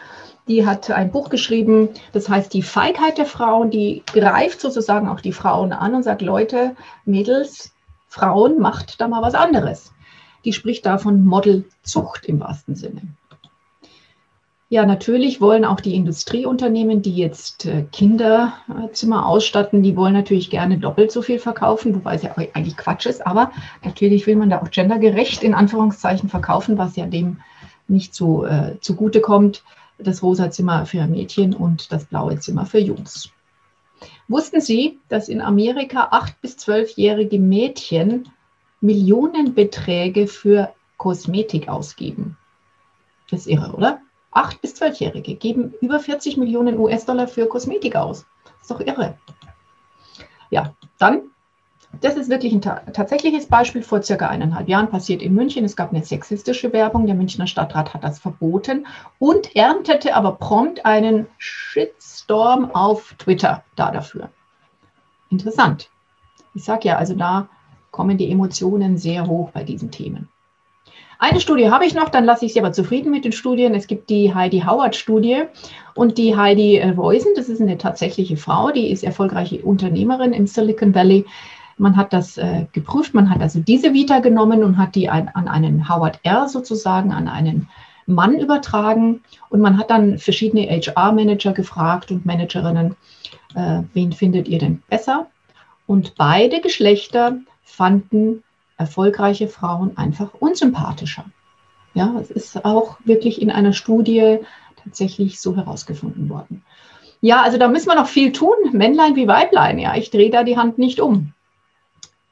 die 0.49 0.65
hat 0.65 0.91
ein 0.91 1.13
Buch 1.13 1.29
geschrieben, 1.29 1.91
das 2.11 2.27
heißt 2.27 2.53
Die 2.53 2.61
Feigheit 2.61 3.17
der 3.17 3.25
Frauen, 3.25 3.71
die 3.71 4.03
greift 4.11 4.59
sozusagen 4.59 5.07
auch 5.07 5.21
die 5.21 5.31
Frauen 5.31 5.71
an 5.71 5.95
und 5.95 6.03
sagt, 6.03 6.21
Leute, 6.21 6.75
Mädels, 7.05 7.71
Frauen, 8.09 8.59
macht 8.59 8.99
da 8.99 9.07
mal 9.07 9.21
was 9.21 9.33
anderes. 9.33 9.93
Die 10.43 10.51
spricht 10.51 10.85
da 10.85 10.97
von 10.97 11.23
Modelzucht 11.23 12.25
im 12.25 12.41
wahrsten 12.41 12.75
Sinne. 12.75 13.03
Ja, 14.67 14.85
natürlich 14.85 15.39
wollen 15.39 15.63
auch 15.63 15.79
die 15.79 15.95
Industrieunternehmen, 15.95 17.01
die 17.01 17.15
jetzt 17.15 17.65
äh, 17.65 17.85
Kinderzimmer 17.93 19.25
ausstatten, 19.25 19.83
die 19.83 19.95
wollen 19.95 20.13
natürlich 20.13 20.49
gerne 20.49 20.77
doppelt 20.77 21.13
so 21.13 21.21
viel 21.21 21.39
verkaufen, 21.39 21.95
wobei 21.95 22.15
es 22.15 22.23
ja 22.23 22.35
eigentlich 22.35 22.75
Quatsch 22.75 23.05
ist. 23.05 23.25
Aber 23.25 23.53
natürlich 23.85 24.27
will 24.27 24.35
man 24.35 24.49
da 24.49 24.61
auch 24.61 24.69
gendergerecht 24.69 25.43
in 25.43 25.53
Anführungszeichen 25.53 26.27
verkaufen, 26.27 26.77
was 26.77 26.97
ja 26.97 27.05
dem 27.05 27.39
nicht 27.89 28.13
so 28.15 28.45
äh, 28.45 28.77
zugute 28.81 29.21
kommt. 29.21 29.63
Das 29.97 30.23
rosa 30.23 30.49
Zimmer 30.49 30.85
für 30.85 31.05
Mädchen 31.07 31.53
und 31.53 31.91
das 31.91 32.05
blaue 32.05 32.39
Zimmer 32.39 32.65
für 32.65 32.79
Jungs. 32.79 33.29
Wussten 34.27 34.61
Sie, 34.61 34.99
dass 35.09 35.27
in 35.27 35.41
Amerika 35.41 36.07
acht 36.11 36.39
bis 36.41 36.55
zwölfjährige 36.55 37.37
Mädchen 37.37 38.29
Millionenbeträge 38.79 40.27
für 40.27 40.73
Kosmetik 40.97 41.67
ausgeben? 41.67 42.37
Das 43.29 43.41
ist 43.41 43.47
irre, 43.47 43.73
oder? 43.73 43.99
8- 44.31 44.61
bis 44.61 44.75
12-Jährige 44.75 45.35
geben 45.35 45.73
über 45.81 45.99
40 45.99 46.37
Millionen 46.37 46.77
US-Dollar 46.77 47.27
für 47.27 47.47
Kosmetik 47.47 47.95
aus. 47.95 48.25
Das 48.43 48.61
ist 48.61 48.71
doch 48.71 48.79
irre. 48.79 49.17
Ja, 50.51 50.75
dann, 50.97 51.28
das 52.01 52.15
ist 52.15 52.29
wirklich 52.29 52.53
ein 52.53 52.61
ta 52.61 52.81
tatsächliches 52.93 53.47
Beispiel. 53.47 53.81
Vor 53.81 54.01
circa 54.01 54.27
eineinhalb 54.27 54.67
Jahren 54.67 54.89
passiert 54.89 55.21
in 55.21 55.33
München. 55.33 55.65
Es 55.65 55.75
gab 55.75 55.91
eine 55.93 56.03
sexistische 56.03 56.71
Werbung. 56.73 57.05
Der 57.05 57.15
Münchner 57.15 57.47
Stadtrat 57.47 57.93
hat 57.93 58.03
das 58.03 58.19
verboten 58.19 58.87
und 59.19 59.55
erntete 59.55 60.15
aber 60.15 60.33
prompt 60.33 60.85
einen 60.85 61.27
Shitstorm 61.37 62.71
auf 62.71 63.15
Twitter 63.17 63.63
da 63.75 63.91
dafür. 63.91 64.29
Interessant. 65.29 65.89
Ich 66.53 66.63
sage 66.63 66.87
ja, 66.87 66.97
also 66.97 67.13
da 67.13 67.47
kommen 67.91 68.17
die 68.17 68.31
Emotionen 68.31 68.97
sehr 68.97 69.27
hoch 69.27 69.51
bei 69.51 69.63
diesen 69.63 69.91
Themen. 69.91 70.29
Eine 71.21 71.41
Studie 71.41 71.69
habe 71.69 71.85
ich 71.85 71.93
noch, 71.93 72.07
dann 72.07 72.23
lasse 72.23 72.45
ich 72.45 72.53
Sie 72.53 72.61
aber 72.61 72.71
zufrieden 72.71 73.11
mit 73.11 73.25
den 73.25 73.33
Studien. 73.33 73.75
Es 73.75 73.87
gibt 73.87 74.09
die 74.09 74.33
Heidi 74.33 74.61
Howard-Studie 74.61 75.43
und 75.93 76.17
die 76.17 76.37
Heidi 76.37 76.77
äh, 76.77 76.91
Reusen, 76.91 77.33
das 77.35 77.49
ist 77.49 77.61
eine 77.61 77.77
tatsächliche 77.77 78.37
Frau, 78.37 78.71
die 78.71 78.89
ist 78.89 79.03
erfolgreiche 79.03 79.61
Unternehmerin 79.61 80.31
im 80.31 80.47
Silicon 80.47 80.95
Valley. 80.95 81.25
Man 81.79 81.95
hat 81.95 82.13
das 82.13 82.37
äh, 82.37 82.65
geprüft, 82.73 83.13
man 83.13 83.29
hat 83.29 83.41
also 83.41 83.59
diese 83.59 83.93
Vita 83.93 84.19
genommen 84.19 84.63
und 84.63 84.77
hat 84.77 84.95
die 84.95 85.09
ein, 85.09 85.29
an 85.29 85.47
einen 85.47 85.89
Howard 85.89 86.19
R 86.23 86.49
sozusagen, 86.49 87.11
an 87.11 87.27
einen 87.27 87.69
Mann 88.05 88.37
übertragen. 88.37 89.21
Und 89.49 89.61
man 89.61 89.77
hat 89.77 89.89
dann 89.89 90.17
verschiedene 90.17 90.67
HR-Manager 90.67 91.53
gefragt 91.53 92.11
und 92.11 92.25
Managerinnen, 92.25 92.95
äh, 93.55 93.81
wen 93.93 94.11
findet 94.11 94.47
ihr 94.47 94.59
denn 94.59 94.83
besser? 94.89 95.27
Und 95.87 96.15
beide 96.15 96.59
Geschlechter 96.59 97.39
fanden 97.63 98.43
erfolgreiche 98.77 99.47
Frauen 99.47 99.97
einfach 99.97 100.33
unsympathischer. 100.33 101.25
Ja, 101.93 102.15
es 102.19 102.29
ist 102.29 102.65
auch 102.65 102.97
wirklich 103.03 103.41
in 103.41 103.51
einer 103.51 103.73
Studie 103.73 104.39
tatsächlich 104.83 105.39
so 105.39 105.55
herausgefunden 105.55 106.29
worden. 106.29 106.63
Ja, 107.21 107.41
also 107.41 107.57
da 107.57 107.67
müssen 107.67 107.89
wir 107.89 107.95
noch 107.95 108.07
viel 108.07 108.31
tun, 108.31 108.55
Männlein 108.71 109.15
wie 109.15 109.27
Weiblein. 109.27 109.79
Ja, 109.79 109.95
ich 109.95 110.09
drehe 110.09 110.29
da 110.29 110.43
die 110.43 110.57
Hand 110.57 110.77
nicht 110.77 111.01
um. 111.01 111.33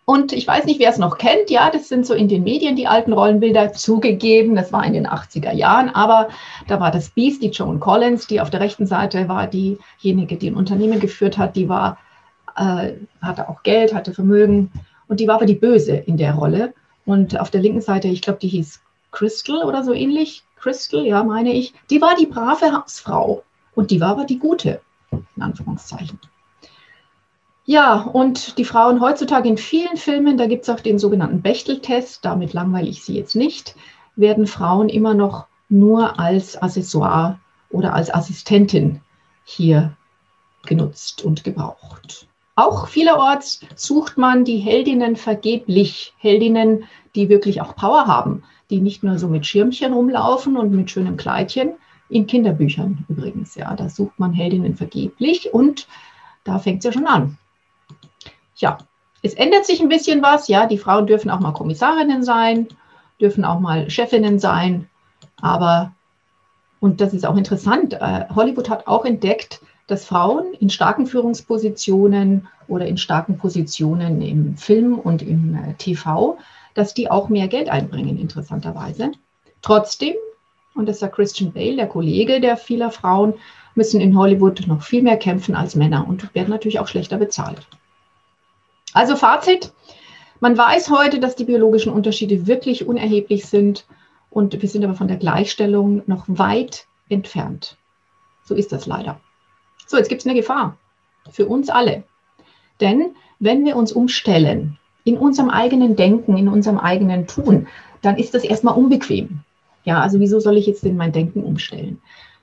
Und 0.09 0.31
ich 0.31 0.47
weiß 0.47 0.63
nicht, 0.63 0.79
wer 0.79 0.89
es 0.89 0.97
noch 0.97 1.17
kennt. 1.17 1.49
Ja, 1.49 1.69
das 1.69 1.89
sind 1.89 2.05
so 2.05 2.13
in 2.13 2.29
den 2.29 2.45
Medien 2.45 2.77
die 2.77 2.87
alten 2.87 3.11
Rollenbilder 3.11 3.73
zugegeben. 3.73 4.55
Das 4.55 4.71
war 4.71 4.85
in 4.85 4.93
den 4.93 5.05
80er 5.05 5.51
Jahren. 5.51 5.89
Aber 5.89 6.29
da 6.67 6.79
war 6.79 6.91
das 6.91 7.09
Beast, 7.09 7.43
die 7.43 7.49
Joan 7.49 7.81
Collins, 7.81 8.25
die 8.25 8.39
auf 8.39 8.49
der 8.49 8.61
rechten 8.61 8.85
Seite 8.85 9.27
war 9.27 9.47
diejenige, 9.47 10.37
die 10.37 10.49
ein 10.49 10.55
Unternehmen 10.55 11.01
geführt 11.01 11.37
hat. 11.37 11.57
Die 11.57 11.67
war, 11.67 11.97
äh, 12.55 12.93
hatte 13.21 13.49
auch 13.49 13.63
Geld, 13.63 13.93
hatte 13.93 14.13
Vermögen 14.13 14.71
und 15.09 15.19
die 15.19 15.27
war 15.27 15.35
aber 15.35 15.45
die 15.45 15.55
Böse 15.55 15.97
in 15.97 16.15
der 16.15 16.35
Rolle. 16.35 16.73
Und 17.05 17.37
auf 17.37 17.51
der 17.51 17.61
linken 17.61 17.81
Seite, 17.81 18.07
ich 18.07 18.21
glaube, 18.21 18.39
die 18.39 18.47
hieß 18.47 18.79
Crystal 19.11 19.65
oder 19.65 19.83
so 19.83 19.91
ähnlich. 19.91 20.45
Crystal, 20.55 21.05
ja, 21.05 21.21
meine 21.25 21.51
ich. 21.51 21.73
Die 21.89 21.99
war 21.99 22.15
die 22.15 22.27
brave 22.27 22.71
Hausfrau. 22.71 23.43
Und 23.75 23.91
die 23.91 23.99
war 23.99 24.11
aber 24.11 24.23
die 24.23 24.39
gute, 24.39 24.79
in 25.11 25.43
Anführungszeichen. 25.43 26.17
Ja, 27.69 27.99
und 27.99 28.57
die 28.57 28.63
Frauen 28.63 29.01
heutzutage 29.01 29.49
in 29.49 29.57
vielen 29.57 29.97
Filmen, 29.97 30.37
da 30.37 30.47
gibt 30.47 30.63
es 30.63 30.69
auch 30.69 30.79
den 30.79 30.97
sogenannten 30.97 31.41
Bechteltest, 31.41 32.23
damit 32.23 32.53
langweile 32.53 32.87
ich 32.87 33.03
sie 33.03 33.17
jetzt 33.17 33.35
nicht, 33.35 33.75
werden 34.15 34.47
Frauen 34.47 34.87
immer 34.87 35.13
noch 35.13 35.47
nur 35.67 36.17
als 36.17 36.55
Accessoire 36.55 37.39
oder 37.69 37.93
als 37.93 38.09
Assistentin 38.13 39.01
hier 39.43 39.97
genutzt 40.65 41.25
und 41.25 41.43
gebraucht. 41.43 42.29
Auch 42.55 42.87
vielerorts 42.87 43.59
sucht 43.75 44.17
man 44.17 44.45
die 44.45 44.59
Heldinnen 44.59 45.17
vergeblich. 45.17 46.13
Heldinnen, 46.19 46.85
die 47.15 47.27
wirklich 47.27 47.59
auch 47.59 47.75
Power 47.75 48.07
haben, 48.07 48.43
die 48.69 48.79
nicht 48.79 49.03
nur 49.03 49.19
so 49.19 49.27
mit 49.27 49.45
Schirmchen 49.45 49.91
rumlaufen 49.91 50.55
und 50.55 50.71
mit 50.71 50.89
schönem 50.89 51.17
Kleidchen. 51.17 51.73
In 52.07 52.27
Kinderbüchern 52.27 53.03
übrigens, 53.09 53.55
ja, 53.55 53.75
da 53.75 53.89
sucht 53.89 54.17
man 54.19 54.31
Heldinnen 54.31 54.77
vergeblich 54.77 55.53
und 55.53 55.85
da 56.45 56.59
fängt 56.59 56.79
es 56.79 56.85
ja 56.85 56.93
schon 56.93 57.07
an. 57.07 57.37
Ja, 58.57 58.77
es 59.21 59.33
ändert 59.33 59.65
sich 59.65 59.81
ein 59.81 59.89
bisschen 59.89 60.21
was, 60.21 60.47
ja, 60.47 60.65
die 60.65 60.77
Frauen 60.77 61.07
dürfen 61.07 61.29
auch 61.29 61.39
mal 61.39 61.51
Kommissarinnen 61.53 62.23
sein, 62.23 62.67
dürfen 63.19 63.45
auch 63.45 63.59
mal 63.59 63.89
Chefinnen 63.89 64.39
sein, 64.39 64.89
aber, 65.41 65.93
und 66.79 67.01
das 67.01 67.13
ist 67.13 67.25
auch 67.25 67.35
interessant, 67.35 67.93
äh, 67.93 68.25
Hollywood 68.35 68.69
hat 68.69 68.87
auch 68.87 69.05
entdeckt, 69.05 69.61
dass 69.87 70.05
Frauen 70.05 70.53
in 70.59 70.69
starken 70.69 71.07
Führungspositionen 71.07 72.47
oder 72.67 72.85
in 72.85 72.97
starken 72.97 73.37
Positionen 73.37 74.21
im 74.21 74.57
Film 74.57 74.99
und 74.99 75.21
im 75.21 75.55
äh, 75.55 75.73
TV, 75.75 76.37
dass 76.73 76.93
die 76.93 77.09
auch 77.09 77.29
mehr 77.29 77.47
Geld 77.47 77.69
einbringen, 77.69 78.19
interessanterweise. 78.19 79.11
Trotzdem, 79.61 80.15
und 80.75 80.87
das 80.87 80.99
sagt 80.99 81.15
Christian 81.15 81.53
Bale, 81.53 81.75
der 81.75 81.87
Kollege 81.87 82.39
der 82.39 82.57
vieler 82.57 82.91
Frauen, 82.91 83.33
müssen 83.73 84.01
in 84.01 84.17
Hollywood 84.17 84.67
noch 84.67 84.81
viel 84.81 85.01
mehr 85.01 85.17
kämpfen 85.17 85.55
als 85.55 85.75
Männer 85.75 86.07
und 86.07 86.33
werden 86.35 86.49
natürlich 86.49 86.79
auch 86.79 86.87
schlechter 86.87 87.17
bezahlt. 87.17 87.67
Also 88.97 89.15
Fazit, 89.15 89.73
man 90.39 90.57
weiß 90.57 90.89
heute, 90.89 91.19
dass 91.19 91.35
die 91.35 91.43
biologischen 91.43 91.93
Unterschiede 91.93 92.47
wirklich 92.47 92.87
unerheblich 92.87 93.45
sind 93.45 93.85
und 94.31 94.59
wir 94.59 94.67
sind 94.67 94.83
aber 94.83 94.95
von 94.95 95.07
der 95.07 95.17
Gleichstellung 95.17 96.01
noch 96.07 96.23
weit 96.27 96.87
entfernt. 97.07 97.77
So 98.43 98.55
ist 98.55 98.71
das 98.71 98.87
leider. 98.87 99.19
So, 99.85 99.97
jetzt 99.97 100.09
gibt 100.09 100.21
es 100.21 100.25
eine 100.25 100.33
Gefahr 100.33 100.77
für 101.29 101.45
uns 101.45 101.69
alle. 101.69 102.05
Denn 102.81 103.11
wenn 103.37 103.65
wir 103.65 103.75
uns 103.75 103.91
umstellen 103.91 104.79
in 105.03 105.19
unserem 105.19 105.51
eigenen 105.51 105.95
Denken, 105.95 106.35
in 106.35 106.47
unserem 106.47 106.79
eigenen 106.79 107.27
Tun, 107.27 107.67
dann 108.01 108.17
ist 108.17 108.33
das 108.33 108.43
erstmal 108.43 108.73
unbequem. 108.73 109.41
Ja, 109.83 110.01
also 110.01 110.19
wieso 110.19 110.39
soll 110.39 110.57
ich 110.57 110.65
jetzt 110.65 110.83
denn 110.83 110.97
mein 110.97 111.11
Denken 111.11 111.43
umstellen? 111.43 112.01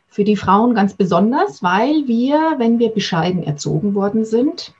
Für 0.08 0.22
die 0.22 0.36
Frauen 0.36 0.76
ganz 0.76 0.94
besonders, 0.94 1.64
weil 1.64 2.06
wir, 2.06 2.54
wenn 2.58 2.78
wir 2.78 2.90
bescheiden 2.90 3.42
erzogen 3.42 3.96
worden 3.96 4.24
sind 4.24 4.72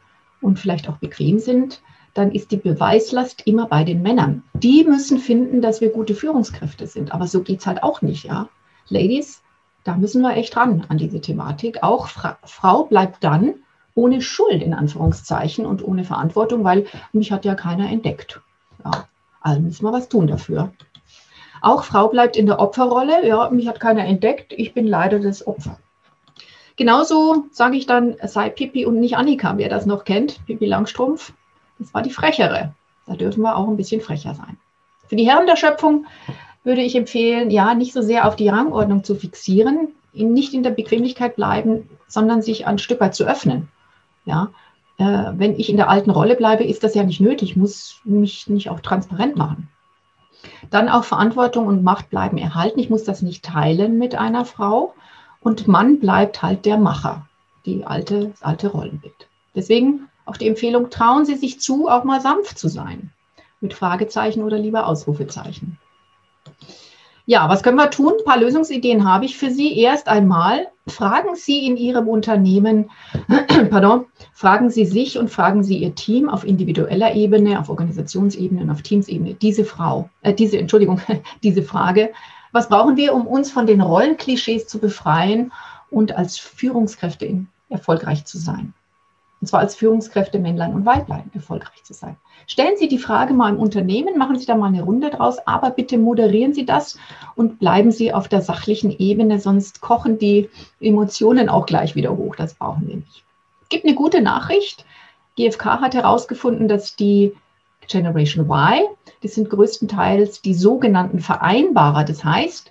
und 0.44 0.58
vielleicht 0.58 0.88
auch 0.88 0.98
bequem 0.98 1.38
sind, 1.38 1.80
dann 2.12 2.30
ist 2.30 2.52
die 2.52 2.56
Beweislast 2.56 3.42
immer 3.46 3.66
bei 3.66 3.82
den 3.82 4.02
Männern. 4.02 4.44
Die 4.54 4.84
müssen 4.84 5.18
finden, 5.18 5.60
dass 5.60 5.80
wir 5.80 5.90
gute 5.90 6.14
Führungskräfte 6.14 6.86
sind. 6.86 7.12
Aber 7.12 7.26
so 7.26 7.42
geht 7.42 7.60
es 7.60 7.66
halt 7.66 7.82
auch 7.82 8.02
nicht, 8.02 8.24
ja. 8.24 8.48
Ladies, 8.88 9.42
da 9.82 9.96
müssen 9.96 10.22
wir 10.22 10.36
echt 10.36 10.56
ran 10.56 10.86
an 10.88 10.98
diese 10.98 11.20
Thematik. 11.20 11.82
Auch 11.82 12.06
Fra 12.08 12.38
Frau 12.44 12.84
bleibt 12.84 13.24
dann 13.24 13.54
ohne 13.94 14.20
Schuld 14.20 14.62
in 14.62 14.74
Anführungszeichen 14.74 15.66
und 15.66 15.84
ohne 15.84 16.04
Verantwortung, 16.04 16.64
weil 16.64 16.86
mich 17.12 17.32
hat 17.32 17.44
ja 17.44 17.54
keiner 17.54 17.90
entdeckt. 17.90 18.40
Ja, 18.84 19.08
also 19.40 19.60
müssen 19.60 19.84
wir 19.84 19.92
was 19.92 20.08
tun 20.08 20.26
dafür. 20.26 20.72
Auch 21.62 21.84
Frau 21.84 22.08
bleibt 22.08 22.36
in 22.36 22.46
der 22.46 22.60
Opferrolle. 22.60 23.26
Ja, 23.26 23.48
mich 23.50 23.66
hat 23.68 23.80
keiner 23.80 24.04
entdeckt. 24.04 24.52
Ich 24.52 24.74
bin 24.74 24.86
leider 24.86 25.18
das 25.18 25.46
Opfer. 25.46 25.78
Genauso 26.76 27.46
sage 27.52 27.76
ich 27.76 27.86
dann, 27.86 28.16
sei 28.22 28.50
Pippi 28.50 28.84
und 28.86 28.98
nicht 28.98 29.16
Annika, 29.16 29.56
wer 29.56 29.68
das 29.68 29.86
noch 29.86 30.04
kennt. 30.04 30.44
Pippi 30.46 30.66
Langstrumpf, 30.66 31.32
das 31.78 31.94
war 31.94 32.02
die 32.02 32.10
Frechere. 32.10 32.74
Da 33.06 33.14
dürfen 33.14 33.42
wir 33.42 33.56
auch 33.56 33.68
ein 33.68 33.76
bisschen 33.76 34.00
frecher 34.00 34.34
sein. 34.34 34.56
Für 35.08 35.16
die 35.16 35.28
Herren 35.28 35.46
der 35.46 35.56
Schöpfung 35.56 36.06
würde 36.64 36.80
ich 36.80 36.96
empfehlen, 36.96 37.50
ja, 37.50 37.74
nicht 37.74 37.92
so 37.92 38.02
sehr 38.02 38.26
auf 38.26 38.36
die 38.36 38.48
Rangordnung 38.48 39.04
zu 39.04 39.14
fixieren, 39.14 39.88
nicht 40.12 40.54
in 40.54 40.62
der 40.62 40.70
Bequemlichkeit 40.70 41.36
bleiben, 41.36 41.88
sondern 42.08 42.42
sich 42.42 42.66
ein 42.66 42.78
Stück 42.78 43.00
weit 43.00 43.14
zu 43.14 43.24
öffnen. 43.24 43.68
Ja, 44.24 44.50
äh, 44.96 45.32
wenn 45.34 45.58
ich 45.58 45.68
in 45.68 45.76
der 45.76 45.90
alten 45.90 46.10
Rolle 46.10 46.36
bleibe, 46.36 46.64
ist 46.64 46.82
das 46.82 46.94
ja 46.94 47.02
nicht 47.02 47.20
nötig, 47.20 47.50
ich 47.50 47.56
muss 47.56 48.00
mich 48.04 48.48
nicht 48.48 48.70
auch 48.70 48.80
transparent 48.80 49.36
machen. 49.36 49.68
Dann 50.70 50.88
auch 50.88 51.04
Verantwortung 51.04 51.66
und 51.66 51.82
Macht 51.82 52.10
bleiben 52.10 52.38
erhalten. 52.38 52.78
Ich 52.78 52.90
muss 52.90 53.04
das 53.04 53.22
nicht 53.22 53.44
teilen 53.44 53.98
mit 53.98 54.14
einer 54.14 54.44
Frau. 54.44 54.94
Und 55.44 55.68
Mann 55.68 56.00
bleibt 56.00 56.40
halt 56.40 56.64
der 56.64 56.78
Macher, 56.78 57.28
die 57.66 57.84
alte, 57.84 58.28
das 58.30 58.42
alte 58.42 58.68
Rollenbild. 58.68 59.28
Deswegen 59.54 60.08
auch 60.24 60.38
die 60.38 60.48
Empfehlung, 60.48 60.88
trauen 60.88 61.26
Sie 61.26 61.36
sich 61.36 61.60
zu, 61.60 61.86
auch 61.86 62.02
mal 62.02 62.22
sanft 62.22 62.58
zu 62.58 62.68
sein. 62.68 63.12
Mit 63.60 63.74
Fragezeichen 63.74 64.42
oder 64.42 64.58
lieber 64.58 64.86
Ausrufezeichen. 64.86 65.78
Ja, 67.26 67.48
was 67.50 67.62
können 67.62 67.76
wir 67.76 67.90
tun? 67.90 68.14
Ein 68.18 68.24
paar 68.24 68.38
Lösungsideen 68.38 69.06
habe 69.06 69.26
ich 69.26 69.36
für 69.36 69.50
Sie. 69.50 69.78
Erst 69.78 70.08
einmal 70.08 70.68
fragen 70.86 71.34
Sie 71.34 71.66
in 71.66 71.76
Ihrem 71.76 72.08
Unternehmen, 72.08 72.90
pardon, 73.70 74.06
fragen 74.32 74.70
Sie 74.70 74.86
sich 74.86 75.18
und 75.18 75.28
fragen 75.28 75.62
Sie 75.62 75.76
Ihr 75.76 75.94
Team 75.94 76.30
auf 76.30 76.44
individueller 76.44 77.14
Ebene, 77.14 77.60
auf 77.60 77.68
Organisationsebene 77.68 78.62
und 78.62 78.70
auf 78.70 78.80
Teamsebene 78.80 79.34
diese 79.34 79.64
Frau, 79.66 80.08
äh, 80.22 80.32
diese, 80.32 80.58
Entschuldigung, 80.58 81.00
diese 81.42 81.62
Frage, 81.62 82.12
Was 82.54 82.68
brauchen 82.68 82.96
wir, 82.96 83.14
um 83.14 83.26
uns 83.26 83.50
von 83.50 83.66
den 83.66 83.80
Rollenklischees 83.80 84.68
zu 84.68 84.78
befreien 84.78 85.50
und 85.90 86.16
als 86.16 86.38
Führungskräfte 86.38 87.44
erfolgreich 87.68 88.26
zu 88.26 88.38
sein? 88.38 88.72
Und 89.40 89.48
zwar 89.48 89.58
als 89.58 89.74
Führungskräfte 89.74 90.38
Männlein 90.38 90.72
und 90.72 90.86
Weiblein 90.86 91.32
erfolgreich 91.34 91.82
zu 91.82 91.94
sein. 91.94 92.16
Stellen 92.46 92.76
Sie 92.76 92.86
die 92.86 93.00
Frage 93.00 93.34
mal 93.34 93.52
im 93.52 93.58
Unternehmen, 93.58 94.16
machen 94.16 94.38
Sie 94.38 94.46
da 94.46 94.54
mal 94.54 94.68
eine 94.68 94.84
Runde 94.84 95.10
draus, 95.10 95.38
aber 95.48 95.70
bitte 95.70 95.98
moderieren 95.98 96.54
Sie 96.54 96.64
das 96.64 96.96
und 97.34 97.58
bleiben 97.58 97.90
Sie 97.90 98.12
auf 98.12 98.28
der 98.28 98.40
sachlichen 98.40 98.96
Ebene, 99.00 99.40
sonst 99.40 99.80
kochen 99.80 100.20
die 100.20 100.48
Emotionen 100.78 101.48
auch 101.48 101.66
gleich 101.66 101.96
wieder 101.96 102.16
hoch. 102.16 102.36
Das 102.36 102.54
brauchen 102.54 102.86
wir 102.86 102.94
nicht. 102.94 103.24
Gibt 103.68 103.84
eine 103.84 103.96
gute 103.96 104.22
Nachricht. 104.22 104.86
GfK 105.36 105.80
hat 105.80 105.94
herausgefunden, 105.94 106.68
dass 106.68 106.94
die 106.94 107.34
Generation 107.88 108.46
Y, 108.48 108.84
das 109.22 109.34
sind 109.34 109.50
größtenteils 109.50 110.42
die 110.42 110.54
sogenannten 110.54 111.20
Vereinbarer. 111.20 112.04
Das 112.04 112.24
heißt, 112.24 112.70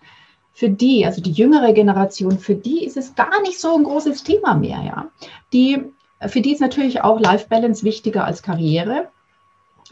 für 0.53 0.69
die, 0.69 1.05
also 1.05 1.21
die 1.21 1.31
jüngere 1.31 1.73
Generation, 1.73 2.37
für 2.37 2.55
die 2.55 2.85
ist 2.85 2.97
es 2.97 3.15
gar 3.15 3.41
nicht 3.41 3.59
so 3.59 3.75
ein 3.75 3.83
großes 3.83 4.23
Thema 4.23 4.53
mehr. 4.53 4.81
Ja? 4.85 5.07
Die, 5.51 5.83
für 6.27 6.41
die 6.41 6.53
ist 6.53 6.61
natürlich 6.61 7.01
auch 7.01 7.19
Life 7.19 7.47
Balance 7.49 7.83
wichtiger 7.83 8.25
als 8.25 8.43
Karriere. 8.43 9.09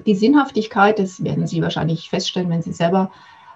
Die 0.06 0.16
Sinnhaftigkeit, 0.16 1.00
das 1.00 1.24
werden 1.24 1.48
Sie 1.48 1.62
wahrscheinlich 1.62 2.10
feststellen, 2.10 2.50
wenn 2.50 2.62
Sie 2.62 2.74
selber 2.74 3.12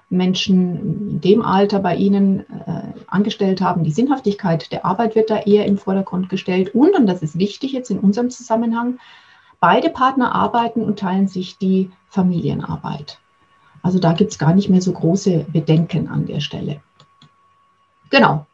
Menschen 0.10 1.10
in 1.10 1.22
dem 1.22 1.42
Alter 1.42 1.80
bei 1.80 1.96
Ihnen 1.96 2.42
äh, 2.42 2.94
angestellt 3.08 3.62
haben. 3.62 3.84
Die 3.84 3.92
Sinnhaftigkeit 3.92 4.72
der 4.72 4.86
Arbeit 4.86 5.16
wird 5.16 5.30
da 5.30 5.40
eher 5.40 5.66
im 5.66 5.78
Vordergrund 5.78 6.30
gestellt. 6.30 6.76
Und, 6.76 6.96
und 6.96 7.08
das 7.08 7.22
ist 7.22 7.40
wichtig 7.40 7.72
jetzt 7.72 7.90
in 7.90 8.00
unserem 8.00 8.30
Zusammenhang, 8.30 9.00
beide 9.66 9.90
Partner 9.90 10.36
arbeiten 10.36 10.84
und 10.84 11.00
teilen 11.00 11.28
sich 11.28 11.58
die 11.58 11.90
Familienarbeit. 12.08 13.18
Also 13.82 13.98
da 13.98 14.14
gibt 14.14 14.32
es 14.32 14.38
gar 14.38 14.54
nicht 14.54 14.70
mehr 14.70 14.80
so 14.80 14.92
große 14.92 15.48
Bedenken 15.52 16.08
an 16.08 16.28
der 16.28 16.40
Stelle. 16.40 16.82
Genau. 18.12 18.46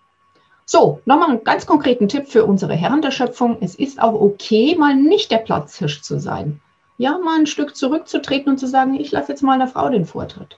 So, 0.66 1.02
nochmal 1.04 1.32
einen 1.32 1.44
ganz 1.44 1.66
konkreten 1.66 2.08
Tipp 2.08 2.30
für 2.30 2.46
unsere 2.46 2.76
Herren 2.76 3.02
der 3.02 3.12
Schöpfung. 3.12 3.58
Es 3.60 3.76
ist 3.76 4.02
auch 4.02 4.14
okay, 4.14 4.78
mal 4.80 4.96
nicht 4.96 5.32
der 5.32 5.40
Platzhirsch 5.40 6.02
zu 6.02 6.18
sein. 6.18 6.62
Ja, 6.98 7.18
mal 7.18 7.40
ein 7.40 7.46
Stück 7.46 7.76
zurückzutreten 7.76 8.54
und 8.54 8.58
zu 8.58 8.68
sagen, 8.68 8.98
ich 8.98 9.12
lasse 9.12 9.34
jetzt 9.34 9.44
mal 9.44 9.56
einer 9.56 9.68
Frau 9.68 9.90
den 9.90 10.06
Vortritt 10.06 10.58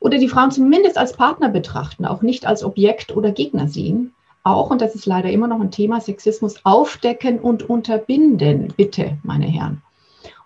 oder 0.00 0.16
die 0.16 0.28
Frauen 0.28 0.50
zumindest 0.50 0.96
als 0.96 1.12
Partner 1.12 1.50
betrachten, 1.50 2.06
auch 2.06 2.22
nicht 2.22 2.46
als 2.46 2.64
Objekt 2.64 3.14
oder 3.14 3.32
Gegner 3.32 3.68
sehen. 3.68 4.14
Auch, 4.48 4.70
und 4.70 4.80
das 4.80 4.94
ist 4.94 5.04
leider 5.04 5.30
immer 5.30 5.46
noch 5.46 5.60
ein 5.60 5.70
Thema, 5.70 6.00
Sexismus 6.00 6.64
aufdecken 6.64 7.38
und 7.38 7.68
unterbinden, 7.68 8.72
bitte, 8.74 9.18
meine 9.22 9.44
Herren. 9.44 9.82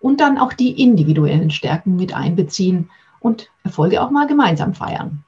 Und 0.00 0.20
dann 0.20 0.38
auch 0.38 0.52
die 0.52 0.82
individuellen 0.82 1.52
Stärken 1.52 1.94
mit 1.94 2.12
einbeziehen 2.12 2.90
und 3.20 3.48
Erfolge 3.62 4.02
auch 4.02 4.10
mal 4.10 4.26
gemeinsam 4.26 4.74
feiern. 4.74 5.22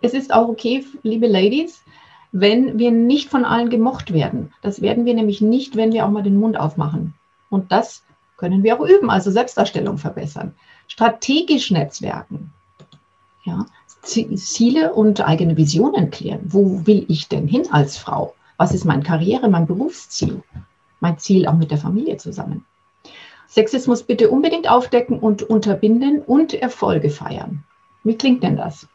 Es 0.00 0.14
ist 0.14 0.32
auch 0.32 0.48
okay, 0.48 0.86
liebe 1.02 1.26
Ladies, 1.26 1.84
wenn 2.32 2.78
wir 2.78 2.90
nicht 2.90 3.28
von 3.28 3.44
allen 3.44 3.68
gemocht 3.68 4.14
werden. 4.14 4.54
Das 4.62 4.80
werden 4.80 5.04
wir 5.04 5.12
nämlich 5.12 5.42
nicht, 5.42 5.76
wenn 5.76 5.92
wir 5.92 6.06
auch 6.06 6.10
mal 6.10 6.22
den 6.22 6.40
Mund 6.40 6.58
aufmachen. 6.58 7.12
Und 7.50 7.70
das 7.70 8.02
können 8.38 8.62
wir 8.62 8.80
auch 8.80 8.86
üben, 8.86 9.10
also 9.10 9.30
Selbstdarstellung 9.30 9.98
verbessern. 9.98 10.54
Strategisch 10.88 11.70
Netzwerken, 11.70 12.54
ja, 13.44 13.66
Ziele 14.06 14.94
und 14.94 15.26
eigene 15.26 15.56
Visionen 15.56 16.10
klären. 16.10 16.40
Wo 16.44 16.86
will 16.86 17.04
ich 17.08 17.28
denn 17.28 17.48
hin 17.48 17.70
als 17.70 17.98
Frau? 17.98 18.34
Was 18.56 18.72
ist 18.72 18.84
mein 18.84 19.02
Karriere, 19.02 19.48
mein 19.48 19.66
Berufsziel? 19.66 20.42
Mein 21.00 21.18
Ziel 21.18 21.46
auch 21.46 21.54
mit 21.54 21.70
der 21.70 21.78
Familie 21.78 22.16
zusammen. 22.16 22.64
Sexismus 23.48 24.02
bitte 24.02 24.30
unbedingt 24.30 24.70
aufdecken 24.70 25.18
und 25.18 25.42
unterbinden 25.42 26.22
und 26.22 26.54
Erfolge 26.54 27.10
feiern. 27.10 27.64
Wie 28.04 28.16
klingt 28.16 28.42
denn 28.42 28.56
das? 28.56 28.88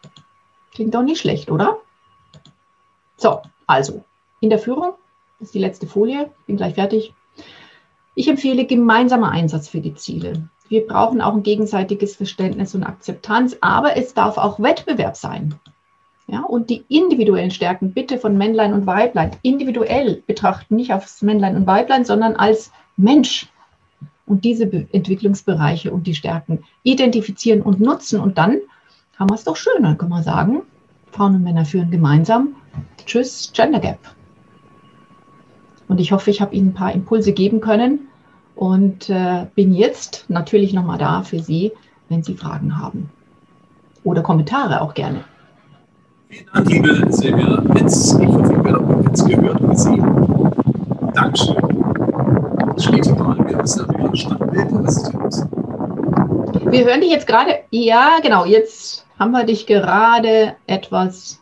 Klingt 0.74 0.96
doch 0.96 1.04
nicht 1.04 1.20
schlecht, 1.20 1.52
oder? 1.52 1.78
So, 3.18 3.42
also 3.68 4.04
in 4.40 4.50
der 4.50 4.60
Führung, 4.60 4.94
das 5.40 5.50
ist 5.50 5.56
die 5.56 5.60
letzte 5.60 5.88
Folie, 5.88 6.32
bin 6.48 6.58
gleich 6.58 6.76
fertig. 6.76 7.14
Ich 8.16 8.28
empfehle 8.28 8.66
gemeinsamer 8.66 9.32
Einsatz 9.32 9.68
für 9.68 9.82
die 9.82 9.96
Ziele 9.96 10.50
wir 10.72 10.88
brauchen 10.88 11.20
auch 11.20 11.34
ein 11.34 11.44
gegenseitiges 11.44 12.16
Verständnis 12.16 12.74
und 12.74 12.84
Akzeptanz, 12.84 13.58
aber 13.60 13.98
es 13.98 14.14
darf 14.14 14.38
auch 14.38 14.58
Wettbewerb 14.58 15.18
sein. 15.18 15.56
Ja, 16.28 16.44
und 16.44 16.70
die 16.70 16.86
individuellen 16.88 17.52
Stärken 17.52 17.92
bitte 17.92 18.18
von 18.18 18.38
Männlein 18.38 18.72
und 18.72 18.88
Weiblein 18.88 19.32
individuell 19.42 20.24
betrachten, 20.26 20.78
nicht 20.78 20.94
aufs 20.94 21.22
Männlein 21.22 21.58
und 21.58 21.68
Weiblein, 21.68 22.06
sondern 22.06 22.38
als 22.38 22.72
Mensch. 22.96 23.50
Und 24.26 24.46
diese 24.46 24.64
Entwicklungsbereiche 24.64 25.92
und 25.92 26.08
die 26.08 26.16
Stärken 26.16 26.64
identifizieren 26.84 27.62
und 27.62 27.82
nutzen. 27.82 28.22
Und 28.22 28.38
dann 28.38 28.60
haben 29.20 29.30
wir 29.30 29.36
es 29.36 29.44
doch 29.44 29.58
schön. 29.58 29.84
Dann 29.84 29.98
können 29.98 30.12
wir 30.12 30.24
sagen, 30.24 30.62
Frauen 31.12 31.36
und 31.36 31.44
Männer 31.44 31.66
führen 31.66 31.92
gemeinsam. 31.92 32.56
Tschüss, 33.06 33.52
Gender 33.54 33.82
Gap. 33.82 34.00
Und 35.90 36.00
ich 36.00 36.14
hoffe, 36.14 36.32
ich 36.32 36.40
habe 36.40 36.56
Ihnen 36.56 36.70
ein 36.70 36.74
paar 36.74 36.94
Impulse 36.94 37.34
geben 37.34 37.60
können, 37.60 38.08
und 38.56 39.10
äh, 39.10 39.48
bin 39.56 39.74
jetzt 39.74 40.26
natürlich 40.28 40.74
nochmal 40.74 40.98
da 40.98 41.24
für 41.24 41.40
Sie, 41.40 41.72
wenn 42.10 42.24
Sie 42.24 42.36
Fragen 42.36 42.78
haben. 42.80 43.10
Oder 44.04 44.22
Kommentare 44.22 44.82
auch 44.82 44.94
gerne. 44.94 45.24
Vielen 46.30 46.48
Dank, 46.54 46.70
liebe 46.70 47.12
Silvia 47.12 47.62
Witz. 47.66 48.18
Ich 48.20 48.28
hoffe, 48.28 48.54
ich 48.54 48.64
werde 48.64 48.80
auch 48.80 49.06
Witz 49.06 49.26
gehört 49.26 49.62
und 49.62 49.70
gesehen. 49.72 50.52
Dankeschön. 51.14 51.56
Steht 52.78 53.06
hier 53.06 53.16
mal, 53.16 53.38
wir 53.38 53.60
wissen 53.62 53.86
ja, 54.00 54.16
Stadtbild 54.16 54.88
ist. 54.88 55.12
Wir 56.72 56.86
hören 56.86 57.02
dich 57.02 57.12
jetzt 57.12 57.28
gerade, 57.28 57.60
ja, 57.70 58.20
genau, 58.24 58.46
jetzt 58.46 59.06
haben 59.20 59.32
wir 59.32 59.44
dich 59.44 59.68
gerade 59.68 60.56
etwas 60.68 61.42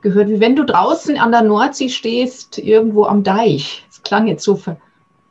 gehört, 0.00 0.28
wie 0.28 0.40
wenn 0.40 0.56
du 0.56 0.64
draußen 0.64 1.18
an 1.18 1.30
der 1.30 1.42
Nordsee 1.42 1.88
stehst, 1.88 2.58
irgendwo 2.58 3.04
am 3.04 3.22
Deich. 3.22 3.84
Es 3.90 4.02
klang 4.02 4.26
jetzt 4.26 4.44
so 4.44 4.56
ver 4.56 4.76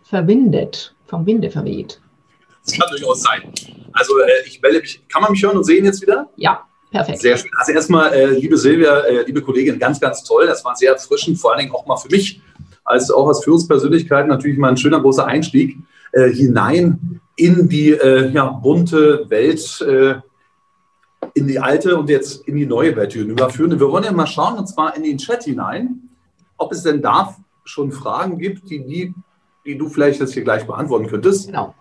verwindet, 0.09 0.95
vom 1.05 1.25
Winde 1.25 1.51
verweht. 1.51 2.01
Das 2.65 2.77
kann 2.77 2.89
durchaus 2.89 3.21
sein. 3.21 3.53
Also 3.93 4.17
äh, 4.19 4.47
ich 4.47 4.59
melde 4.61 4.79
mich, 4.79 5.01
kann 5.07 5.21
man 5.21 5.31
mich 5.31 5.43
hören 5.43 5.57
und 5.57 5.63
sehen 5.63 5.85
jetzt 5.85 6.01
wieder? 6.01 6.29
Ja, 6.35 6.65
perfekt. 6.91 7.21
Sehr 7.21 7.37
schön. 7.37 7.51
Also 7.57 7.71
erstmal, 7.73 8.11
äh, 8.13 8.25
liebe 8.25 8.57
Silvia, 8.57 9.01
äh, 9.01 9.23
liebe 9.25 9.41
Kollegin, 9.41 9.77
ganz, 9.77 9.99
ganz 9.99 10.23
toll. 10.23 10.47
Das 10.47 10.65
war 10.65 10.75
sehr 10.75 10.93
erfrischend, 10.93 11.37
vor 11.39 11.51
allen 11.51 11.59
Dingen 11.59 11.73
auch 11.73 11.85
mal 11.85 11.97
für 11.97 12.09
mich, 12.09 12.41
als 12.83 13.11
auch 13.11 13.27
als 13.27 13.43
Führungspersönlichkeit 13.43 14.27
natürlich 14.27 14.57
mal 14.57 14.69
ein 14.69 14.77
schöner 14.77 14.99
großer 14.99 15.25
Einstieg 15.25 15.77
äh, 16.11 16.29
hinein 16.29 17.21
in 17.35 17.69
die 17.69 17.91
äh, 17.91 18.29
ja, 18.31 18.49
bunte 18.49 19.29
Welt, 19.29 19.81
äh, 19.81 20.15
in 21.35 21.47
die 21.47 21.59
alte 21.59 21.95
und 21.95 22.09
jetzt 22.09 22.47
in 22.47 22.55
die 22.55 22.65
neue 22.65 22.95
Welt 22.95 23.13
überführen. 23.15 23.79
Wir 23.79 23.91
wollen 23.91 24.03
ja 24.03 24.11
mal 24.11 24.25
schauen, 24.25 24.57
und 24.57 24.67
zwar 24.67 24.95
in 24.97 25.03
den 25.03 25.19
Chat 25.19 25.43
hinein, 25.43 26.09
ob 26.57 26.71
es 26.71 26.81
denn 26.81 27.01
da 27.01 27.35
schon 27.63 27.91
Fragen 27.91 28.39
gibt, 28.39 28.69
die 28.69 28.83
die 28.83 29.13
die 29.69 29.77
du 29.77 29.87
vielleicht 29.87 30.19
jetzt 30.19 30.33
hier 30.33 30.43
gleich 30.43 30.65
beantworten 30.65 31.07
könntest. 31.07 31.47
Genau. 31.47 31.75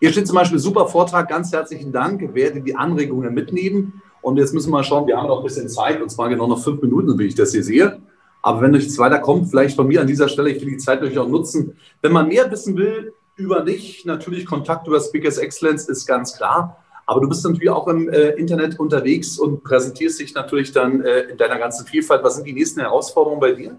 Hier 0.00 0.10
steht 0.10 0.26
zum 0.26 0.34
Beispiel 0.34 0.58
super 0.58 0.88
Vortrag, 0.88 1.28
ganz 1.28 1.52
herzlichen 1.52 1.92
Dank, 1.92 2.34
werde 2.34 2.62
die 2.62 2.74
Anregungen 2.74 3.34
mitnehmen. 3.34 4.00
Und 4.22 4.38
jetzt 4.38 4.54
müssen 4.54 4.68
wir 4.68 4.78
mal 4.78 4.84
schauen, 4.84 5.06
wir 5.06 5.18
haben 5.18 5.28
noch 5.28 5.38
ein 5.38 5.44
bisschen 5.44 5.68
Zeit, 5.68 6.00
und 6.00 6.08
zwar 6.08 6.30
genau 6.30 6.46
noch 6.46 6.64
fünf 6.64 6.80
Minuten, 6.80 7.18
wie 7.18 7.26
ich 7.26 7.34
das 7.34 7.52
hier 7.52 7.62
sehe. 7.62 8.00
Aber 8.40 8.62
wenn 8.62 8.70
nichts 8.70 8.96
weiter 8.98 9.18
kommt, 9.18 9.50
vielleicht 9.50 9.76
von 9.76 9.86
mir 9.86 10.00
an 10.00 10.06
dieser 10.06 10.26
Stelle, 10.28 10.50
ich 10.50 10.62
will 10.62 10.70
die 10.70 10.78
Zeit 10.78 11.00
natürlich 11.00 11.18
auch 11.18 11.28
nutzen. 11.28 11.76
Wenn 12.00 12.12
man 12.12 12.28
mehr 12.28 12.50
wissen 12.50 12.76
will 12.78 13.12
über 13.36 13.60
dich, 13.60 14.06
natürlich 14.06 14.46
Kontakt 14.46 14.86
über 14.86 14.98
Speakers 14.98 15.36
Excellence 15.36 15.88
ist 15.88 16.06
ganz 16.06 16.34
klar. 16.34 16.78
Aber 17.04 17.20
du 17.20 17.28
bist 17.28 17.44
natürlich 17.44 17.68
auch 17.68 17.86
im 17.88 18.08
äh, 18.08 18.30
Internet 18.30 18.80
unterwegs 18.80 19.38
und 19.38 19.62
präsentierst 19.62 20.18
dich 20.18 20.34
natürlich 20.34 20.72
dann 20.72 21.02
äh, 21.02 21.20
in 21.24 21.36
deiner 21.36 21.58
ganzen 21.58 21.86
Vielfalt. 21.86 22.24
Was 22.24 22.36
sind 22.36 22.46
die 22.46 22.54
nächsten 22.54 22.80
Herausforderungen 22.80 23.40
bei 23.40 23.52
dir? 23.52 23.76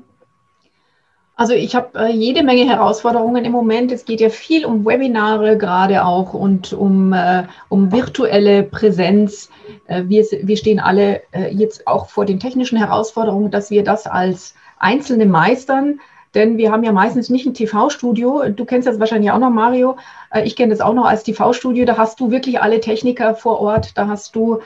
Also 1.36 1.54
ich 1.54 1.76
habe 1.76 1.98
äh, 1.98 2.12
jede 2.12 2.43
Menge 2.43 2.65
Herausforderungen 2.65 3.43
im 3.43 3.52
Moment. 3.52 3.91
Es 3.91 4.06
geht 4.06 4.22
ja 4.22 4.30
viel 4.30 4.65
um 4.65 4.86
Webinare 4.86 5.58
gerade 5.58 6.06
auch 6.06 6.34
und 6.36 6.74
um, 6.74 7.12
äh, 7.12 7.46
um 7.69 7.91
virtuelle 7.91 8.62
Präsenz. 8.62 9.50
Äh, 9.88 10.04
wir, 10.06 10.24
wir 10.43 10.58
stehen 10.58 10.80
alle 10.80 11.24
äh, 11.32 11.52
jetzt 11.52 11.88
auch 11.88 12.10
vor 12.10 12.26
den 12.26 12.39
technischen 12.39 12.78
Herausforderungen, 12.78 13.50
dass 13.50 13.72
wir 13.72 13.84
das 13.84 14.06
als 14.06 14.54
Einzelne 14.78 15.26
meistern. 15.26 16.00
Denn 16.36 16.58
wir 16.58 16.72
haben 16.72 16.84
ja 16.84 16.91
meistens 16.91 17.30
nicht 17.30 17.46
ein 17.48 17.54
TV-Studio. 17.54 18.50
Du 18.50 18.65
kennst 18.65 18.88
das 18.88 19.00
wahrscheinlich 19.00 19.32
auch 19.32 19.39
noch, 19.39 19.50
Mario. 19.50 19.98
Äh, 20.32 20.43
ich 20.43 20.56
kenne 20.56 20.72
das 20.72 20.82
auch 20.82 20.93
noch 20.93 21.06
als 21.06 21.24
TV-Studio. 21.24 21.86
Da 21.86 21.98
hast 21.98 22.19
du 22.19 22.30
wirklich 22.30 22.62
alle 22.62 22.80
Techniker 22.80 23.34
vor 23.34 23.60
Ort. 23.60 23.98
Da 23.98 24.08
hast 24.08 24.36
du 24.36 24.60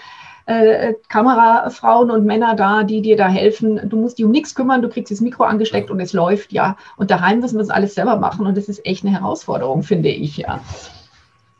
äh, 0.47 0.95
Kamerafrauen 1.09 2.09
und 2.09 2.25
Männer 2.25 2.55
da, 2.55 2.83
die 2.83 3.01
dir 3.01 3.17
da 3.17 3.27
helfen. 3.27 3.81
Du 3.89 3.97
musst 3.97 4.17
dich 4.17 4.25
um 4.25 4.31
nichts 4.31 4.55
kümmern, 4.55 4.81
du 4.81 4.89
kriegst 4.89 5.11
das 5.11 5.21
Mikro 5.21 5.43
angesteckt 5.43 5.91
und 5.91 5.99
es 5.99 6.13
läuft, 6.13 6.53
ja. 6.53 6.77
Und 6.95 7.11
daheim 7.11 7.41
müssen 7.41 7.55
wir 7.55 7.63
das 7.63 7.69
alles 7.69 7.95
selber 7.95 8.15
machen 8.15 8.47
und 8.47 8.57
das 8.57 8.69
ist 8.69 8.85
echt 8.85 9.05
eine 9.05 9.13
Herausforderung, 9.13 9.83
finde 9.83 10.09
ich, 10.09 10.37
ja. 10.37 10.61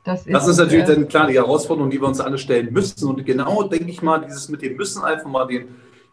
Das 0.06 0.26
ist, 0.26 0.34
das 0.34 0.48
ist 0.48 0.58
natürlich 0.58 0.88
äh, 0.88 0.96
dann 0.96 1.08
klar 1.10 1.28
die 1.28 1.34
Herausforderung, 1.34 1.90
die 1.90 2.00
wir 2.00 2.08
uns 2.08 2.22
alle 2.22 2.38
stellen 2.38 2.72
müssen. 2.72 3.10
Und 3.10 3.26
genau, 3.26 3.64
denke 3.64 3.92
ich 3.92 4.02
mal, 4.02 4.20
dieses 4.20 4.48
mit 4.48 4.62
dem 4.62 4.78
Müssen 4.78 5.04
einfach 5.04 5.30
mal 5.30 5.46
den, 5.48 5.68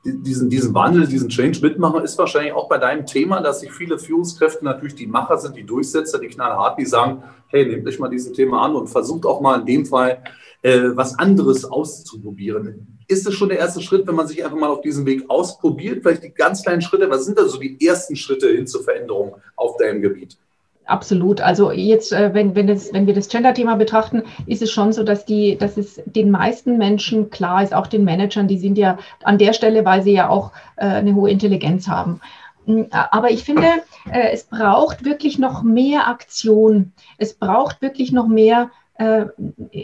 diesen, 0.05 0.51
diesen 0.51 0.75
Wandel, 0.75 1.07
diesen 1.07 1.29
Change 1.29 1.61
mitmachen, 1.62 2.05
ist 2.05 2.19
wahrscheinlich 2.19 2.53
auch 2.53 2.69
bei 2.69 2.79
deinem 2.79 3.07
Thema, 3.07 3.40
dass 3.40 3.61
sich 3.61 3.73
viele 3.73 3.99
Führungskräfte 3.99 4.64
natürlich 4.64 4.95
die 4.95 5.07
Macher 5.07 5.38
sind, 5.38 5.57
die 5.57 5.64
Durchsetzer, 5.64 6.19
die 6.19 6.29
knallhart, 6.29 6.79
die 6.79 6.85
sagen, 6.85 7.23
hey, 7.49 7.64
nehmt 7.67 7.87
euch 7.87 7.99
mal 7.99 8.09
diesen 8.09 8.35
Thema 8.35 8.62
an 8.62 8.75
und 8.75 8.88
versucht 8.88 9.25
auch 9.25 9.40
mal 9.40 9.61
in 9.61 9.67
dem 9.67 9.87
Fall 9.87 10.23
äh, 10.62 10.90
was 10.95 11.19
anderes 11.19 11.64
auszuprobieren. 11.64 12.99
Ist 13.07 13.27
es 13.27 13.35
schon 13.35 13.49
der 13.49 13.59
erste 13.59 13.81
Schritt, 13.81 14.07
wenn 14.07 14.14
man 14.14 14.27
sich 14.27 14.45
einfach 14.45 14.57
mal 14.57 14.71
auf 14.71 14.81
diesem 14.81 15.07
Weg 15.07 15.29
ausprobiert? 15.29 16.03
Vielleicht 16.03 16.25
die 16.25 16.31
ganz 16.31 16.62
kleinen 16.62 16.83
Schritte, 16.83 17.09
was 17.09 17.25
sind 17.25 17.38
da 17.38 17.47
so 17.47 17.59
die 17.59 17.85
ersten 17.87 18.17
Schritte 18.17 18.49
hin 18.49 18.67
zur 18.67 18.83
Veränderung 18.83 19.37
auf 19.57 19.77
deinem 19.77 20.03
Gebiet? 20.03 20.38
Absolut. 20.87 21.40
Also 21.40 21.73
jetzt, 21.73 22.12
äh, 22.12 22.35
wenn, 22.35 22.55
wenn, 22.55 22.66
das, 22.66 22.92
wenn 22.92 23.07
wir 23.07 23.14
das 23.14 23.29
Gender-Thema 23.29 23.77
betrachten, 23.77 24.23
ist 24.47 24.61
es 24.61 24.70
schon 24.70 24.92
so, 24.92 25.03
dass, 25.03 25.25
die, 25.25 25.57
dass 25.57 25.79
es 25.79 26.03
den 26.05 26.31
meisten 26.31 26.77
Menschen 26.77 27.31
klar 27.31 27.62
ist, 27.62 27.73
auch 27.73 27.87
den 27.87 28.05
Managern, 28.05 28.49
die 28.49 28.59
sind 28.59 28.77
ja 28.77 28.99
an 29.23 29.38
der 29.38 29.55
Stelle, 29.55 29.85
weil 29.87 30.03
sie 30.03 30.12
ja 30.12 30.29
auch 30.29 30.53
äh, 30.77 30.85
eine 30.85 31.14
hohe 31.14 31.31
Intelligenz 31.31 31.88
haben. 31.88 32.20
Hm, 32.66 32.88
aber 32.90 33.31
ich 33.31 33.44
finde, 33.44 33.66
äh, 34.11 34.31
es 34.33 34.44
braucht 34.44 35.07
wirklich 35.07 35.38
noch 35.38 35.62
mehr 35.62 36.07
Aktion. 36.07 36.92
Es 37.18 37.35
braucht 37.35 37.83
wirklich 37.83 38.12
noch 38.12 38.29
mehr 38.29 38.70